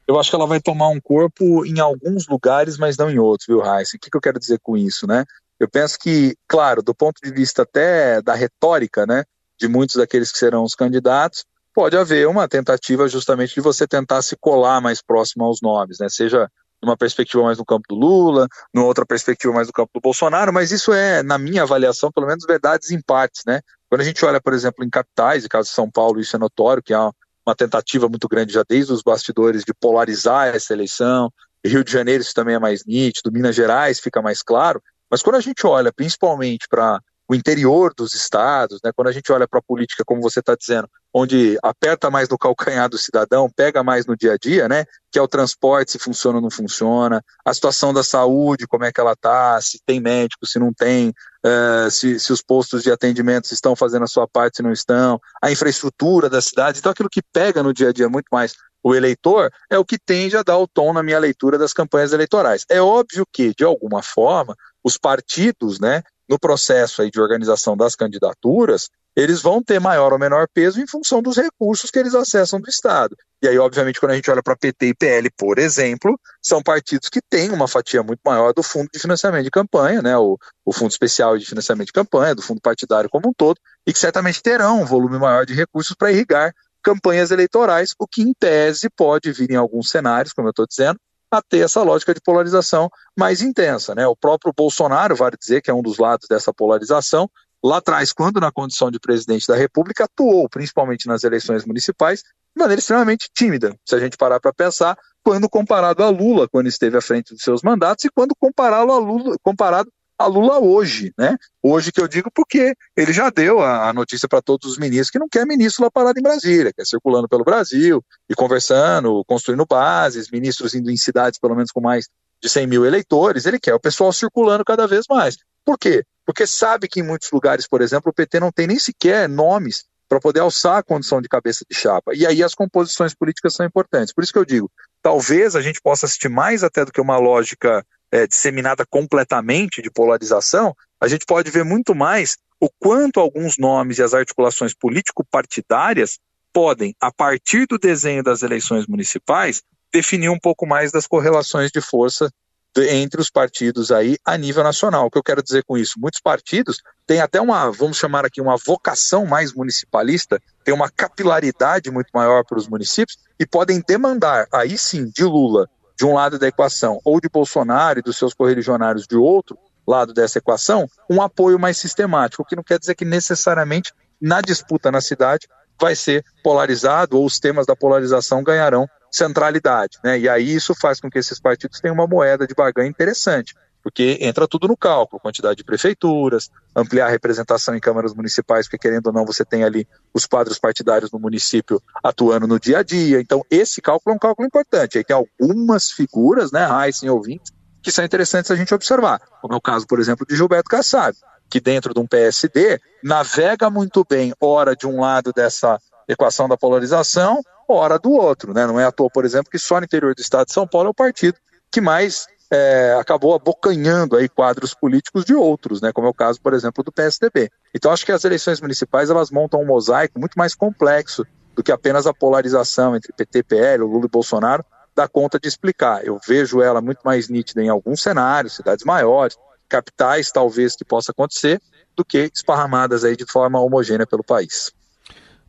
Eu 0.06 0.20
acho 0.20 0.30
que 0.30 0.36
ela 0.36 0.46
vai 0.46 0.60
tomar 0.60 0.88
um 0.88 1.00
corpo 1.00 1.66
em 1.66 1.80
alguns 1.80 2.28
lugares, 2.28 2.78
mas 2.78 2.96
não 2.96 3.10
em 3.10 3.18
outros, 3.18 3.48
viu, 3.48 3.60
Raíssa? 3.60 3.96
O 3.96 4.00
que, 4.00 4.08
que 4.08 4.16
eu 4.16 4.20
quero 4.20 4.38
dizer 4.38 4.60
com 4.62 4.76
isso, 4.76 5.06
né? 5.06 5.24
Eu 5.58 5.68
penso 5.68 5.98
que, 5.98 6.36
claro, 6.46 6.82
do 6.82 6.94
ponto 6.94 7.20
de 7.22 7.30
vista 7.30 7.62
até 7.62 8.20
da 8.20 8.34
retórica, 8.34 9.06
né, 9.06 9.24
de 9.58 9.68
muitos 9.68 9.96
daqueles 9.96 10.30
que 10.30 10.38
serão 10.38 10.62
os 10.62 10.74
candidatos, 10.74 11.44
pode 11.74 11.96
haver 11.96 12.26
uma 12.28 12.48
tentativa 12.48 13.08
justamente 13.08 13.54
de 13.54 13.60
você 13.60 13.86
tentar 13.86 14.22
se 14.22 14.36
colar 14.36 14.80
mais 14.80 15.02
próximo 15.02 15.44
aos 15.44 15.60
nomes, 15.60 15.98
né? 15.98 16.08
Seja 16.08 16.50
numa 16.82 16.96
perspectiva 16.96 17.42
mais 17.42 17.58
no 17.58 17.64
campo 17.64 17.84
do 17.88 17.94
Lula, 17.94 18.48
numa 18.72 18.86
outra 18.86 19.04
perspectiva 19.04 19.52
mais 19.52 19.66
no 19.66 19.72
campo 19.72 19.90
do 19.94 20.00
Bolsonaro, 20.00 20.52
mas 20.52 20.70
isso 20.70 20.92
é, 20.92 21.22
na 21.22 21.38
minha 21.38 21.62
avaliação, 21.62 22.10
pelo 22.12 22.26
menos 22.26 22.44
verdades 22.46 22.90
em 22.90 23.00
partes, 23.00 23.42
né? 23.46 23.60
Quando 23.88 24.00
a 24.00 24.04
gente 24.04 24.24
olha, 24.24 24.40
por 24.40 24.52
exemplo, 24.52 24.84
em 24.84 24.90
capitais, 24.90 25.44
e 25.44 25.48
caso 25.48 25.68
de 25.68 25.74
São 25.74 25.90
Paulo 25.90 26.20
isso 26.20 26.36
é 26.36 26.38
notório, 26.38 26.82
que 26.82 26.94
há 26.94 27.10
uma 27.46 27.54
tentativa 27.54 28.08
muito 28.08 28.28
grande 28.28 28.52
já 28.52 28.64
desde 28.68 28.92
os 28.92 29.02
bastidores 29.02 29.64
de 29.64 29.72
polarizar 29.72 30.48
essa 30.48 30.72
eleição, 30.72 31.30
Rio 31.64 31.84
de 31.84 31.92
Janeiro 31.92 32.22
isso 32.22 32.34
também 32.34 32.54
é 32.54 32.58
mais 32.58 32.84
nítido, 32.84 33.32
Minas 33.32 33.54
Gerais 33.54 34.00
fica 34.00 34.22
mais 34.22 34.42
claro, 34.42 34.82
mas 35.10 35.22
quando 35.22 35.36
a 35.36 35.40
gente 35.40 35.66
olha 35.66 35.92
principalmente 35.92 36.66
para 36.68 37.00
o 37.28 37.34
interior 37.34 37.92
dos 37.96 38.14
estados, 38.14 38.78
né, 38.84 38.92
quando 38.94 39.08
a 39.08 39.12
gente 39.12 39.32
olha 39.32 39.48
para 39.48 39.58
a 39.58 39.62
política, 39.62 40.04
como 40.06 40.22
você 40.22 40.38
está 40.40 40.54
dizendo, 40.54 40.88
onde 41.12 41.58
aperta 41.62 42.08
mais 42.10 42.28
no 42.28 42.38
calcanhar 42.38 42.88
do 42.88 42.98
cidadão, 42.98 43.50
pega 43.50 43.82
mais 43.82 44.06
no 44.06 44.16
dia 44.16 44.34
a 44.34 44.36
dia, 44.36 44.68
né, 44.68 44.84
que 45.10 45.18
é 45.18 45.22
o 45.22 45.26
transporte, 45.26 45.92
se 45.92 45.98
funciona 45.98 46.38
ou 46.38 46.42
não 46.42 46.50
funciona, 46.50 47.20
a 47.44 47.52
situação 47.52 47.92
da 47.92 48.04
saúde, 48.04 48.66
como 48.66 48.84
é 48.84 48.92
que 48.92 49.00
ela 49.00 49.12
está, 49.12 49.60
se 49.60 49.80
tem 49.84 49.98
médico, 49.98 50.46
se 50.46 50.58
não 50.58 50.72
tem, 50.72 51.08
uh, 51.08 51.90
se, 51.90 52.20
se 52.20 52.32
os 52.32 52.42
postos 52.42 52.82
de 52.82 52.92
atendimento 52.92 53.52
estão 53.52 53.74
fazendo 53.74 54.04
a 54.04 54.08
sua 54.08 54.28
parte, 54.28 54.58
se 54.58 54.62
não 54.62 54.72
estão, 54.72 55.20
a 55.42 55.50
infraestrutura 55.50 56.30
da 56.30 56.40
cidade, 56.40 56.78
então 56.78 56.92
aquilo 56.92 57.10
que 57.10 57.22
pega 57.32 57.62
no 57.62 57.74
dia 57.74 57.88
a 57.88 57.92
dia 57.92 58.08
muito 58.08 58.28
mais 58.30 58.54
o 58.86 58.94
eleitor 58.94 59.50
é 59.68 59.76
o 59.76 59.84
que 59.84 59.98
tende 59.98 60.36
a 60.36 60.44
dar 60.44 60.58
o 60.58 60.68
tom 60.68 60.92
na 60.92 61.02
minha 61.02 61.18
leitura 61.18 61.58
das 61.58 61.72
campanhas 61.72 62.12
eleitorais. 62.12 62.64
É 62.70 62.80
óbvio 62.80 63.26
que, 63.32 63.52
de 63.52 63.64
alguma 63.64 64.00
forma, 64.00 64.54
os 64.86 64.96
partidos, 64.96 65.80
né, 65.80 66.00
no 66.28 66.38
processo 66.38 67.02
aí 67.02 67.10
de 67.10 67.20
organização 67.20 67.76
das 67.76 67.96
candidaturas, 67.96 68.88
eles 69.16 69.42
vão 69.42 69.60
ter 69.60 69.80
maior 69.80 70.12
ou 70.12 70.18
menor 70.18 70.46
peso 70.54 70.80
em 70.80 70.86
função 70.86 71.20
dos 71.20 71.36
recursos 71.36 71.90
que 71.90 71.98
eles 71.98 72.14
acessam 72.14 72.60
do 72.60 72.68
Estado. 72.68 73.16
E 73.42 73.48
aí, 73.48 73.58
obviamente, 73.58 73.98
quando 73.98 74.12
a 74.12 74.14
gente 74.14 74.30
olha 74.30 74.42
para 74.42 74.54
PT 74.54 74.86
e 74.86 74.94
PL, 74.94 75.28
por 75.36 75.58
exemplo, 75.58 76.16
são 76.40 76.62
partidos 76.62 77.08
que 77.08 77.20
têm 77.28 77.50
uma 77.50 77.66
fatia 77.66 78.00
muito 78.00 78.20
maior 78.24 78.52
do 78.52 78.62
fundo 78.62 78.88
de 78.92 79.00
financiamento 79.00 79.42
de 79.42 79.50
campanha, 79.50 80.00
né? 80.00 80.16
O, 80.16 80.38
o 80.64 80.72
fundo 80.72 80.90
especial 80.90 81.36
de 81.36 81.44
financiamento 81.44 81.86
de 81.86 81.92
campanha, 81.92 82.34
do 82.34 82.42
fundo 82.42 82.60
partidário 82.60 83.10
como 83.10 83.30
um 83.30 83.32
todo, 83.36 83.58
e 83.86 83.92
que 83.92 83.98
certamente 83.98 84.40
terão 84.40 84.82
um 84.82 84.84
volume 84.84 85.18
maior 85.18 85.44
de 85.44 85.54
recursos 85.54 85.96
para 85.98 86.12
irrigar 86.12 86.52
campanhas 86.80 87.32
eleitorais, 87.32 87.94
o 87.98 88.06
que 88.06 88.22
em 88.22 88.32
tese 88.32 88.88
pode 88.88 89.32
vir 89.32 89.50
em 89.50 89.56
alguns 89.56 89.88
cenários, 89.88 90.32
como 90.32 90.46
eu 90.46 90.50
estou 90.50 90.66
dizendo, 90.68 91.00
a 91.30 91.42
ter 91.42 91.58
essa 91.58 91.82
lógica 91.82 92.14
de 92.14 92.20
polarização 92.20 92.88
mais 93.18 93.42
intensa. 93.42 93.94
Né? 93.94 94.06
O 94.06 94.16
próprio 94.16 94.52
Bolsonaro, 94.56 95.16
vale 95.16 95.36
dizer 95.38 95.62
que 95.62 95.70
é 95.70 95.74
um 95.74 95.82
dos 95.82 95.98
lados 95.98 96.26
dessa 96.28 96.52
polarização, 96.52 97.28
lá 97.64 97.78
atrás, 97.78 98.12
quando 98.12 98.40
na 98.40 98.52
condição 98.52 98.90
de 98.90 98.98
presidente 98.98 99.46
da 99.46 99.56
República, 99.56 100.04
atuou, 100.04 100.48
principalmente 100.48 101.06
nas 101.06 101.24
eleições 101.24 101.64
municipais, 101.64 102.20
de 102.20 102.60
maneira 102.60 102.80
extremamente 102.80 103.28
tímida, 103.34 103.76
se 103.84 103.94
a 103.94 103.98
gente 103.98 104.16
parar 104.16 104.40
para 104.40 104.52
pensar, 104.52 104.96
quando 105.22 105.48
comparado 105.48 106.02
a 106.02 106.08
Lula, 106.08 106.48
quando 106.48 106.68
esteve 106.68 106.96
à 106.96 107.00
frente 107.00 107.34
dos 107.34 107.42
seus 107.42 107.62
mandatos, 107.62 108.04
e 108.04 108.10
quando 108.10 108.34
compará-lo 108.38 108.92
a 108.92 108.98
Lula, 108.98 109.36
comparado 109.42 109.90
a 110.18 110.26
Lula 110.26 110.58
hoje, 110.58 111.12
né? 111.18 111.36
Hoje 111.62 111.92
que 111.92 112.00
eu 112.00 112.08
digo 112.08 112.30
porque 112.34 112.74
ele 112.96 113.12
já 113.12 113.30
deu 113.30 113.60
a, 113.60 113.88
a 113.88 113.92
notícia 113.92 114.28
para 114.28 114.40
todos 114.40 114.72
os 114.72 114.78
ministros 114.78 115.10
que 115.10 115.18
não 115.18 115.28
quer 115.28 115.46
ministro 115.46 115.84
lá 115.84 115.90
parado 115.90 116.18
em 116.18 116.22
Brasília, 116.22 116.72
quer 116.72 116.86
circulando 116.86 117.28
pelo 117.28 117.44
Brasil 117.44 118.02
e 118.28 118.34
conversando, 118.34 119.24
construindo 119.26 119.66
bases, 119.66 120.30
ministros 120.30 120.74
indo 120.74 120.90
em 120.90 120.96
cidades 120.96 121.38
pelo 121.38 121.54
menos 121.54 121.70
com 121.70 121.80
mais 121.80 122.08
de 122.42 122.48
100 122.48 122.66
mil 122.66 122.84
eleitores, 122.84 123.46
ele 123.46 123.58
quer 123.58 123.74
o 123.74 123.80
pessoal 123.80 124.12
circulando 124.12 124.64
cada 124.64 124.86
vez 124.86 125.04
mais. 125.08 125.36
Por 125.64 125.78
quê? 125.78 126.04
Porque 126.24 126.46
sabe 126.46 126.88
que 126.88 127.00
em 127.00 127.02
muitos 127.02 127.30
lugares, 127.30 127.66
por 127.66 127.80
exemplo, 127.80 128.10
o 128.10 128.14
PT 128.14 128.40
não 128.40 128.52
tem 128.52 128.66
nem 128.66 128.78
sequer 128.78 129.28
nomes 129.28 129.84
para 130.08 130.20
poder 130.20 130.40
alçar 130.40 130.78
a 130.78 130.82
condição 130.82 131.20
de 131.20 131.28
cabeça 131.28 131.64
de 131.68 131.76
chapa. 131.76 132.14
E 132.14 132.26
aí 132.26 132.42
as 132.42 132.54
composições 132.54 133.14
políticas 133.14 133.54
são 133.54 133.66
importantes. 133.66 134.14
Por 134.14 134.22
isso 134.22 134.32
que 134.32 134.38
eu 134.38 134.44
digo, 134.44 134.70
talvez 135.02 135.56
a 135.56 135.60
gente 135.60 135.80
possa 135.80 136.06
assistir 136.06 136.28
mais 136.28 136.62
até 136.62 136.84
do 136.84 136.92
que 136.92 137.00
uma 137.00 137.18
lógica 137.18 137.84
é, 138.16 138.26
disseminada 138.26 138.86
completamente 138.86 139.82
de 139.82 139.90
polarização, 139.90 140.74
a 141.00 141.06
gente 141.06 141.26
pode 141.26 141.50
ver 141.50 141.64
muito 141.64 141.94
mais 141.94 142.38
o 142.58 142.70
quanto 142.78 143.20
alguns 143.20 143.58
nomes 143.58 143.98
e 143.98 144.02
as 144.02 144.14
articulações 144.14 144.72
político-partidárias 144.74 146.18
podem, 146.52 146.94
a 146.98 147.12
partir 147.12 147.66
do 147.66 147.78
desenho 147.78 148.22
das 148.22 148.42
eleições 148.42 148.86
municipais, 148.86 149.62
definir 149.92 150.30
um 150.30 150.38
pouco 150.38 150.66
mais 150.66 150.90
das 150.90 151.06
correlações 151.06 151.70
de 151.70 151.82
força 151.82 152.30
entre 152.78 153.20
os 153.20 153.30
partidos 153.30 153.90
aí 153.90 154.16
a 154.24 154.36
nível 154.36 154.62
nacional. 154.62 155.06
O 155.06 155.10
que 155.10 155.18
eu 155.18 155.22
quero 155.22 155.42
dizer 155.42 155.64
com 155.64 155.76
isso? 155.76 155.98
Muitos 155.98 156.20
partidos 156.20 156.78
têm 157.06 157.20
até 157.20 157.40
uma, 157.40 157.70
vamos 157.70 157.98
chamar 157.98 158.24
aqui, 158.24 158.40
uma 158.40 158.56
vocação 158.56 159.26
mais 159.26 159.52
municipalista, 159.52 160.40
tem 160.64 160.74
uma 160.74 160.90
capilaridade 160.90 161.90
muito 161.90 162.08
maior 162.14 162.44
para 162.44 162.58
os 162.58 162.68
municípios 162.68 163.18
e 163.38 163.46
podem 163.46 163.82
demandar, 163.86 164.46
aí 164.52 164.76
sim, 164.76 165.10
de 165.10 165.24
Lula, 165.24 165.68
de 165.96 166.04
um 166.04 166.14
lado 166.14 166.38
da 166.38 166.46
equação, 166.46 167.00
ou 167.04 167.20
de 167.20 167.28
Bolsonaro 167.28 167.98
e 167.98 168.02
dos 168.02 168.18
seus 168.18 168.34
correligionários 168.34 169.06
de 169.06 169.16
outro 169.16 169.58
lado 169.86 170.12
dessa 170.12 170.38
equação, 170.38 170.88
um 171.08 171.22
apoio 171.22 171.58
mais 171.58 171.76
sistemático, 171.78 172.42
o 172.42 172.44
que 172.44 172.56
não 172.56 172.62
quer 172.62 172.78
dizer 172.78 172.94
que 172.94 173.04
necessariamente 173.04 173.92
na 174.20 174.40
disputa 174.40 174.90
na 174.90 175.00
cidade 175.00 175.46
vai 175.80 175.94
ser 175.94 176.24
polarizado 176.42 177.18
ou 177.18 177.24
os 177.24 177.38
temas 177.38 177.66
da 177.66 177.76
polarização 177.76 178.42
ganharão 178.42 178.88
centralidade. 179.10 179.98
Né? 180.02 180.18
E 180.18 180.28
aí 180.28 180.54
isso 180.54 180.74
faz 180.74 181.00
com 181.00 181.10
que 181.10 181.18
esses 181.18 181.38
partidos 181.40 181.80
tenham 181.80 181.94
uma 181.94 182.06
moeda 182.06 182.46
de 182.46 182.54
barganha 182.54 182.88
interessante, 182.88 183.54
porque 183.86 184.18
entra 184.20 184.48
tudo 184.48 184.66
no 184.66 184.76
cálculo, 184.76 185.22
quantidade 185.22 185.54
de 185.54 185.62
prefeituras, 185.62 186.50
ampliar 186.74 187.06
a 187.06 187.08
representação 187.08 187.72
em 187.72 187.78
câmaras 187.78 188.12
municipais, 188.12 188.66
porque 188.66 188.78
querendo 188.78 189.06
ou 189.06 189.12
não 189.12 189.24
você 189.24 189.44
tem 189.44 189.62
ali 189.62 189.86
os 190.12 190.26
quadros 190.26 190.58
partidários 190.58 191.12
no 191.12 191.20
município 191.20 191.80
atuando 192.02 192.48
no 192.48 192.58
dia 192.58 192.80
a 192.80 192.82
dia. 192.82 193.20
Então 193.20 193.44
esse 193.48 193.80
cálculo 193.80 194.12
é 194.12 194.16
um 194.16 194.18
cálculo 194.18 194.44
importante. 194.44 194.98
Aí 194.98 195.04
tem 195.04 195.14
algumas 195.14 195.92
figuras, 195.92 196.50
né, 196.50 196.66
Heisen 196.68 197.10
ouvintes, 197.10 197.52
que 197.80 197.92
são 197.92 198.04
interessantes 198.04 198.50
a 198.50 198.56
gente 198.56 198.74
observar, 198.74 199.20
como 199.40 199.54
é 199.54 199.56
o 199.56 199.60
caso, 199.60 199.86
por 199.86 200.00
exemplo, 200.00 200.26
de 200.26 200.34
Gilberto 200.34 200.68
Kassab, 200.68 201.16
que 201.48 201.60
dentro 201.60 201.94
de 201.94 202.00
um 202.00 202.08
PSD 202.08 202.80
navega 203.04 203.70
muito 203.70 204.04
bem, 204.04 204.34
ora 204.40 204.74
de 204.74 204.88
um 204.88 205.00
lado 205.00 205.32
dessa 205.32 205.78
equação 206.08 206.48
da 206.48 206.56
polarização, 206.56 207.40
hora 207.68 208.00
do 208.00 208.10
outro. 208.10 208.52
Né? 208.52 208.66
Não 208.66 208.80
é 208.80 208.84
à 208.84 208.90
toa, 208.90 209.08
por 209.08 209.24
exemplo, 209.24 209.48
que 209.48 209.60
só 209.60 209.78
no 209.78 209.84
interior 209.84 210.12
do 210.12 210.20
estado 210.20 210.46
de 210.48 210.52
São 210.52 210.66
Paulo 210.66 210.88
é 210.88 210.90
o 210.90 210.94
partido 210.94 211.38
que 211.70 211.80
mais 211.80 212.26
é, 212.50 212.96
acabou 212.98 213.34
abocanhando 213.34 214.16
aí 214.16 214.28
quadros 214.28 214.74
políticos 214.74 215.24
de 215.24 215.34
outros, 215.34 215.80
né? 215.80 215.92
como 215.92 216.06
é 216.06 216.10
o 216.10 216.14
caso, 216.14 216.40
por 216.40 216.54
exemplo, 216.54 216.84
do 216.84 216.92
PSDB. 216.92 217.50
Então 217.74 217.90
acho 217.90 218.06
que 218.06 218.12
as 218.12 218.24
eleições 218.24 218.60
municipais 218.60 219.10
elas 219.10 219.30
montam 219.30 219.60
um 219.60 219.66
mosaico 219.66 220.18
muito 220.18 220.34
mais 220.38 220.54
complexo 220.54 221.24
do 221.54 221.62
que 221.62 221.72
apenas 221.72 222.06
a 222.06 222.14
polarização 222.14 222.94
entre 222.94 223.12
PT, 223.12 223.42
PL, 223.44 223.82
Lula 223.82 224.06
e 224.06 224.10
Bolsonaro 224.10 224.64
dá 224.94 225.06
conta 225.06 225.38
de 225.38 225.48
explicar. 225.48 226.04
Eu 226.04 226.18
vejo 226.26 226.62
ela 226.62 226.80
muito 226.80 227.00
mais 227.04 227.28
nítida 227.28 227.62
em 227.62 227.68
alguns 227.68 228.00
cenários, 228.00 228.54
cidades 228.54 228.84
maiores, 228.84 229.36
capitais 229.68 230.30
talvez 230.30 230.74
que 230.74 230.84
possa 230.84 231.12
acontecer, 231.12 231.60
do 231.94 232.04
que 232.04 232.30
esparramadas 232.32 233.04
aí 233.04 233.16
de 233.16 233.30
forma 233.30 233.60
homogênea 233.60 234.06
pelo 234.06 234.22
país. 234.22 234.72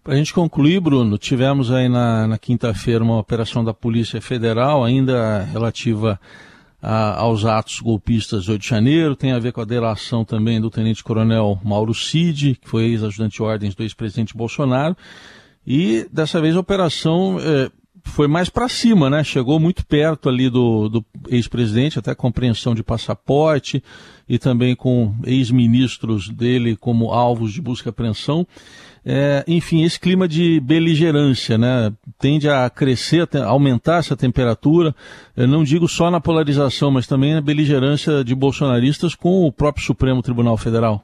Para 0.04 0.14
a 0.14 0.18
gente 0.18 0.34
concluir, 0.34 0.80
Bruno, 0.80 1.18
tivemos 1.18 1.72
aí 1.72 1.90
na, 1.90 2.28
na 2.28 2.38
quinta-feira 2.38 3.04
uma 3.04 3.20
operação 3.20 3.64
da 3.64 3.74
Polícia 3.74 4.22
Federal, 4.22 4.84
ainda 4.84 5.44
relativa 5.44 6.20
aos 6.82 7.44
atos 7.44 7.80
golpistas 7.80 8.46
do 8.46 8.52
8 8.52 8.62
de 8.62 8.68
janeiro, 8.68 9.16
tem 9.16 9.32
a 9.32 9.40
ver 9.40 9.52
com 9.52 9.62
a 9.62 9.66
delação 9.66 10.24
também 10.24 10.62
do 10.62 10.70
tenente-coronel 10.70 11.60
Mauro 11.64 11.94
Cid, 11.94 12.56
que 12.62 12.70
foi 12.70 12.86
ex-ajudante 12.86 13.38
de 13.38 13.44
ordens 13.44 13.76
do 13.76 13.84
ex-presidente 13.84 14.38
Bolsonaro, 14.38 14.96
e 15.66 16.08
dessa 16.12 16.40
vez 16.40 16.56
a 16.56 16.60
operação 16.60 17.38
eh, 17.42 17.70
foi 18.08 18.28
mais 18.28 18.50
para 18.50 18.70
cima, 18.70 19.10
né? 19.10 19.24
Chegou 19.24 19.60
muito 19.60 19.86
perto 19.86 20.30
ali 20.30 20.50
do, 20.50 20.88
do 20.88 21.06
ex-presidente, 21.28 22.00
até 22.00 22.16
compreensão 22.16 22.74
de 22.74 22.84
passaporte 22.84 23.84
e 24.28 24.40
também 24.40 24.76
com 24.76 25.14
ex-ministros 25.26 26.30
dele 26.30 26.76
como 26.76 27.12
alvos 27.12 27.54
de 27.54 27.62
busca 27.62 27.90
e 27.90 27.92
apreensão. 27.92 28.48
É, 29.10 29.42
enfim, 29.48 29.86
esse 29.86 29.98
clima 29.98 30.28
de 30.28 30.60
beligerância 30.60 31.58
né, 31.58 31.94
tende 32.20 32.50
a 32.50 32.70
crescer, 32.70 33.26
a 33.38 33.46
aumentar 33.46 34.00
essa 34.00 34.18
temperatura, 34.18 34.94
eu 35.34 35.48
não 35.48 35.64
digo 35.64 35.88
só 35.88 36.12
na 36.12 36.20
polarização, 36.20 36.92
mas 36.92 37.08
também 37.08 37.34
na 37.34 37.40
beligerância 37.40 38.22
de 38.22 38.36
bolsonaristas 38.36 39.16
com 39.16 39.48
o 39.48 39.52
próprio 39.52 39.86
Supremo 39.86 40.22
Tribunal 40.22 40.58
Federal. 40.58 41.02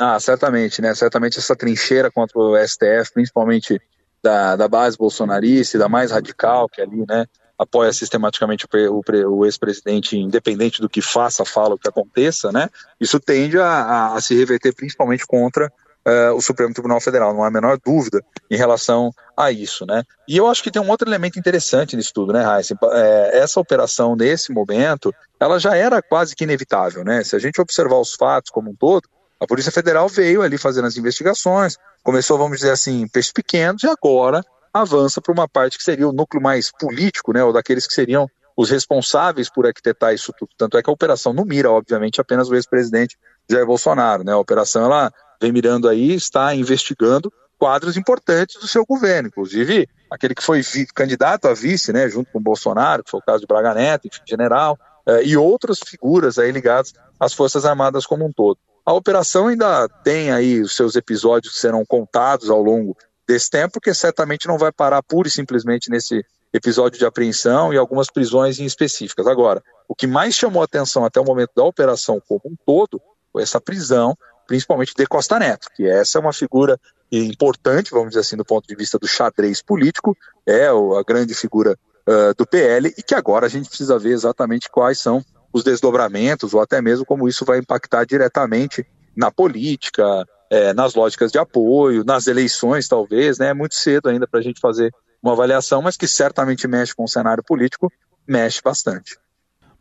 Ah, 0.00 0.18
certamente, 0.18 0.82
né? 0.82 0.92
Certamente 0.96 1.38
essa 1.38 1.54
trincheira 1.54 2.10
contra 2.10 2.36
o 2.40 2.56
STF, 2.58 3.12
principalmente 3.14 3.80
da, 4.20 4.56
da 4.56 4.66
base 4.66 4.98
bolsonarista 4.98 5.76
e 5.76 5.80
da 5.80 5.88
mais 5.88 6.10
radical, 6.10 6.68
que 6.68 6.82
ali, 6.82 7.04
né, 7.08 7.24
apoia 7.56 7.92
sistematicamente 7.92 8.66
o, 8.66 9.00
o, 9.00 9.38
o 9.38 9.46
ex-presidente, 9.46 10.18
independente 10.18 10.80
do 10.80 10.88
que 10.88 11.00
faça, 11.00 11.44
fala, 11.44 11.76
o 11.76 11.78
que 11.78 11.88
aconteça, 11.88 12.50
né? 12.50 12.68
Isso 13.00 13.20
tende 13.20 13.60
a, 13.60 13.64
a, 13.64 14.16
a 14.16 14.20
se 14.20 14.34
reverter 14.34 14.74
principalmente 14.74 15.24
contra 15.24 15.72
uh, 16.06 16.34
o 16.34 16.40
Supremo 16.40 16.72
Tribunal 16.72 17.00
Federal, 17.00 17.34
não 17.34 17.42
há 17.42 17.48
a 17.48 17.50
menor 17.50 17.78
dúvida 17.84 18.22
em 18.50 18.56
relação 18.56 19.10
a 19.36 19.50
isso, 19.50 19.84
né? 19.84 20.04
E 20.28 20.36
eu 20.36 20.46
acho 20.46 20.62
que 20.62 20.70
tem 20.70 20.80
um 20.80 20.88
outro 20.88 21.08
elemento 21.08 21.38
interessante 21.38 21.96
nisso 21.96 22.12
tudo, 22.14 22.32
né, 22.32 22.42
Raíssa? 22.42 22.76
É, 22.92 23.38
essa 23.38 23.58
operação, 23.58 24.14
nesse 24.14 24.52
momento, 24.52 25.12
ela 25.40 25.58
já 25.58 25.76
era 25.76 26.00
quase 26.00 26.34
que 26.34 26.44
inevitável, 26.44 27.04
né? 27.04 27.24
Se 27.24 27.34
a 27.34 27.38
gente 27.38 27.60
observar 27.60 27.98
os 27.98 28.14
fatos 28.14 28.50
como 28.50 28.70
um 28.70 28.74
todo, 28.74 29.08
a 29.40 29.46
Polícia 29.46 29.72
Federal 29.72 30.08
veio 30.08 30.40
ali 30.42 30.56
fazendo 30.56 30.86
as 30.86 30.96
investigações, 30.96 31.76
começou, 32.02 32.38
vamos 32.38 32.58
dizer 32.58 32.70
assim, 32.70 33.06
peixes 33.08 33.32
pequenos, 33.32 33.82
e 33.82 33.88
agora 33.88 34.42
avança 34.72 35.20
para 35.20 35.32
uma 35.32 35.48
parte 35.48 35.76
que 35.76 35.84
seria 35.84 36.08
o 36.08 36.12
núcleo 36.12 36.42
mais 36.42 36.70
político, 36.70 37.32
né, 37.32 37.42
ou 37.42 37.52
daqueles 37.52 37.86
que 37.86 37.94
seriam 37.94 38.28
os 38.56 38.70
responsáveis 38.70 39.50
por 39.50 39.66
arquitetar 39.66 40.14
isso 40.14 40.32
tudo. 40.38 40.50
Tanto 40.56 40.78
é 40.78 40.82
que 40.82 40.88
a 40.88 40.92
operação 40.92 41.34
não 41.34 41.44
mira, 41.44 41.70
obviamente, 41.70 42.20
apenas 42.20 42.48
o 42.48 42.54
ex-presidente 42.54 43.16
Jair 43.50 43.66
Bolsonaro, 43.66 44.24
né? 44.24 44.32
A 44.32 44.38
operação 44.38 44.84
ela 44.84 45.12
vem 45.40 45.52
mirando 45.52 45.88
aí, 45.88 46.14
está 46.14 46.54
investigando 46.54 47.32
quadros 47.58 47.96
importantes 47.96 48.60
do 48.60 48.68
seu 48.68 48.84
governo, 48.84 49.28
inclusive 49.28 49.88
aquele 50.10 50.34
que 50.34 50.42
foi 50.42 50.62
candidato 50.94 51.46
a 51.48 51.54
vice, 51.54 51.92
né, 51.92 52.08
junto 52.08 52.30
com 52.30 52.38
o 52.38 52.42
Bolsonaro, 52.42 53.02
que 53.02 53.10
foi 53.10 53.20
o 53.20 53.24
caso 53.24 53.40
de 53.40 53.46
Braga 53.46 53.74
Neto, 53.74 54.06
enfim, 54.06 54.20
general, 54.26 54.78
eh, 55.06 55.24
e 55.24 55.36
outras 55.36 55.78
figuras 55.84 56.38
aí 56.38 56.52
ligadas 56.52 56.92
às 57.18 57.32
Forças 57.32 57.64
Armadas 57.64 58.06
como 58.06 58.24
um 58.24 58.32
todo. 58.32 58.58
A 58.84 58.92
operação 58.92 59.48
ainda 59.48 59.88
tem 60.04 60.30
aí 60.30 60.60
os 60.60 60.76
seus 60.76 60.94
episódios 60.94 61.54
que 61.54 61.60
serão 61.60 61.84
contados 61.84 62.50
ao 62.50 62.62
longo 62.62 62.96
desse 63.26 63.50
tempo, 63.50 63.72
porque 63.72 63.92
certamente 63.92 64.46
não 64.46 64.58
vai 64.58 64.70
parar 64.70 65.02
pura 65.02 65.26
e 65.26 65.30
simplesmente 65.30 65.90
nesse 65.90 66.24
episódio 66.52 66.98
de 66.98 67.04
apreensão 67.04 67.72
e 67.72 67.76
algumas 67.76 68.08
prisões 68.08 68.60
em 68.60 68.64
específicas. 68.64 69.26
Agora, 69.26 69.62
o 69.88 69.94
que 69.94 70.06
mais 70.06 70.34
chamou 70.34 70.62
atenção 70.62 71.04
até 71.04 71.20
o 71.20 71.24
momento 71.24 71.50
da 71.56 71.64
operação 71.64 72.22
como 72.28 72.42
um 72.44 72.54
todo 72.64 73.00
foi 73.32 73.42
essa 73.42 73.60
prisão 73.60 74.16
principalmente 74.46 74.94
de 74.96 75.06
Costa 75.06 75.38
Neto, 75.38 75.68
que 75.74 75.86
essa 75.86 76.18
é 76.18 76.20
uma 76.20 76.32
figura 76.32 76.78
importante, 77.10 77.90
vamos 77.90 78.10
dizer 78.10 78.20
assim, 78.20 78.36
do 78.36 78.44
ponto 78.44 78.66
de 78.66 78.74
vista 78.74 78.98
do 78.98 79.06
xadrez 79.06 79.62
político, 79.62 80.16
é 80.46 80.66
a 80.66 81.02
grande 81.06 81.34
figura 81.34 81.76
uh, 82.06 82.34
do 82.36 82.46
PL, 82.46 82.92
e 82.96 83.02
que 83.02 83.14
agora 83.14 83.46
a 83.46 83.48
gente 83.48 83.68
precisa 83.68 83.98
ver 83.98 84.10
exatamente 84.10 84.70
quais 84.70 84.98
são 84.98 85.24
os 85.52 85.62
desdobramentos, 85.62 86.52
ou 86.52 86.60
até 86.60 86.82
mesmo 86.82 87.04
como 87.04 87.28
isso 87.28 87.44
vai 87.44 87.58
impactar 87.58 88.04
diretamente 88.04 88.86
na 89.16 89.30
política, 89.30 90.04
é, 90.50 90.72
nas 90.74 90.94
lógicas 90.94 91.32
de 91.32 91.38
apoio, 91.38 92.04
nas 92.04 92.26
eleições, 92.26 92.86
talvez, 92.86 93.38
né? 93.38 93.48
É 93.48 93.54
muito 93.54 93.74
cedo 93.74 94.08
ainda 94.08 94.26
para 94.26 94.40
a 94.40 94.42
gente 94.42 94.60
fazer 94.60 94.92
uma 95.22 95.32
avaliação, 95.32 95.82
mas 95.82 95.96
que 95.96 96.06
certamente 96.06 96.68
mexe 96.68 96.94
com 96.94 97.04
o 97.04 97.08
cenário 97.08 97.42
político, 97.42 97.90
mexe 98.26 98.60
bastante. 98.62 99.16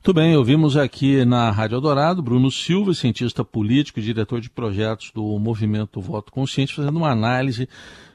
Muito 0.06 0.14
bem, 0.14 0.38
ouvimos 0.38 0.78
aqui 0.78 1.26
na 1.26 1.50
Rádio 1.50 1.78
Eldorado 1.78 2.22
Bruno 2.22 2.52
Silva, 2.52 2.94
cientista 2.94 3.44
político 3.44 4.00
e 4.00 4.04
diretor 4.04 4.40
de 4.40 4.52
projetos 4.52 5.10
do 5.12 5.40
Movimento 5.40 6.00
Voto 6.00 6.32
Consciente, 6.32 6.76
fazendo 6.76 6.98
uma 6.98 7.10
análise 7.10 7.68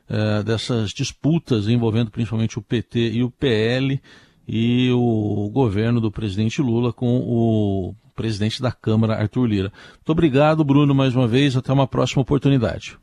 uh, 0.09 0.45
dessas 0.45 0.91
disputas 0.91 1.67
envolvendo 1.67 2.09
principalmente 2.09 2.57
o 2.61 2.63
PT 2.63 3.11
e 3.11 3.25
o 3.25 3.31
PL 3.33 4.01
e 4.47 4.89
o 4.93 5.51
governo 5.53 6.01
do 6.01 6.13
presidente 6.13 6.63
Lula 6.63 6.93
com 6.93 7.25
o 7.27 7.93
presidente 8.15 8.63
da 8.63 8.71
Câmara, 8.71 9.17
Arthur 9.17 9.47
Lira. 9.47 9.73
Muito 9.97 10.13
obrigado, 10.13 10.63
Bruno, 10.63 10.95
mais 10.95 11.17
uma 11.17 11.27
vez. 11.27 11.57
Até 11.57 11.73
uma 11.73 11.89
próxima 11.89 12.23
oportunidade. 12.23 13.01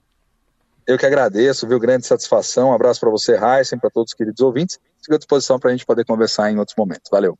Eu 0.88 0.98
que 0.98 1.06
agradeço, 1.06 1.68
viu? 1.68 1.78
Grande 1.78 2.08
satisfação. 2.08 2.70
Um 2.70 2.74
abraço 2.74 3.02
para 3.02 3.10
você, 3.10 3.34
Heisen, 3.34 3.80
para 3.80 3.90
todos 3.90 4.12
os 4.12 4.18
queridos 4.18 4.40
ouvintes. 4.40 4.80
Fico 5.02 5.16
à 5.16 5.18
disposição 5.18 5.60
para 5.60 5.72
a 5.72 5.74
gente 5.74 5.86
poder 5.86 6.06
conversar 6.06 6.50
em 6.50 6.58
outros 6.58 6.78
momentos. 6.78 7.12
Valeu. 7.12 7.38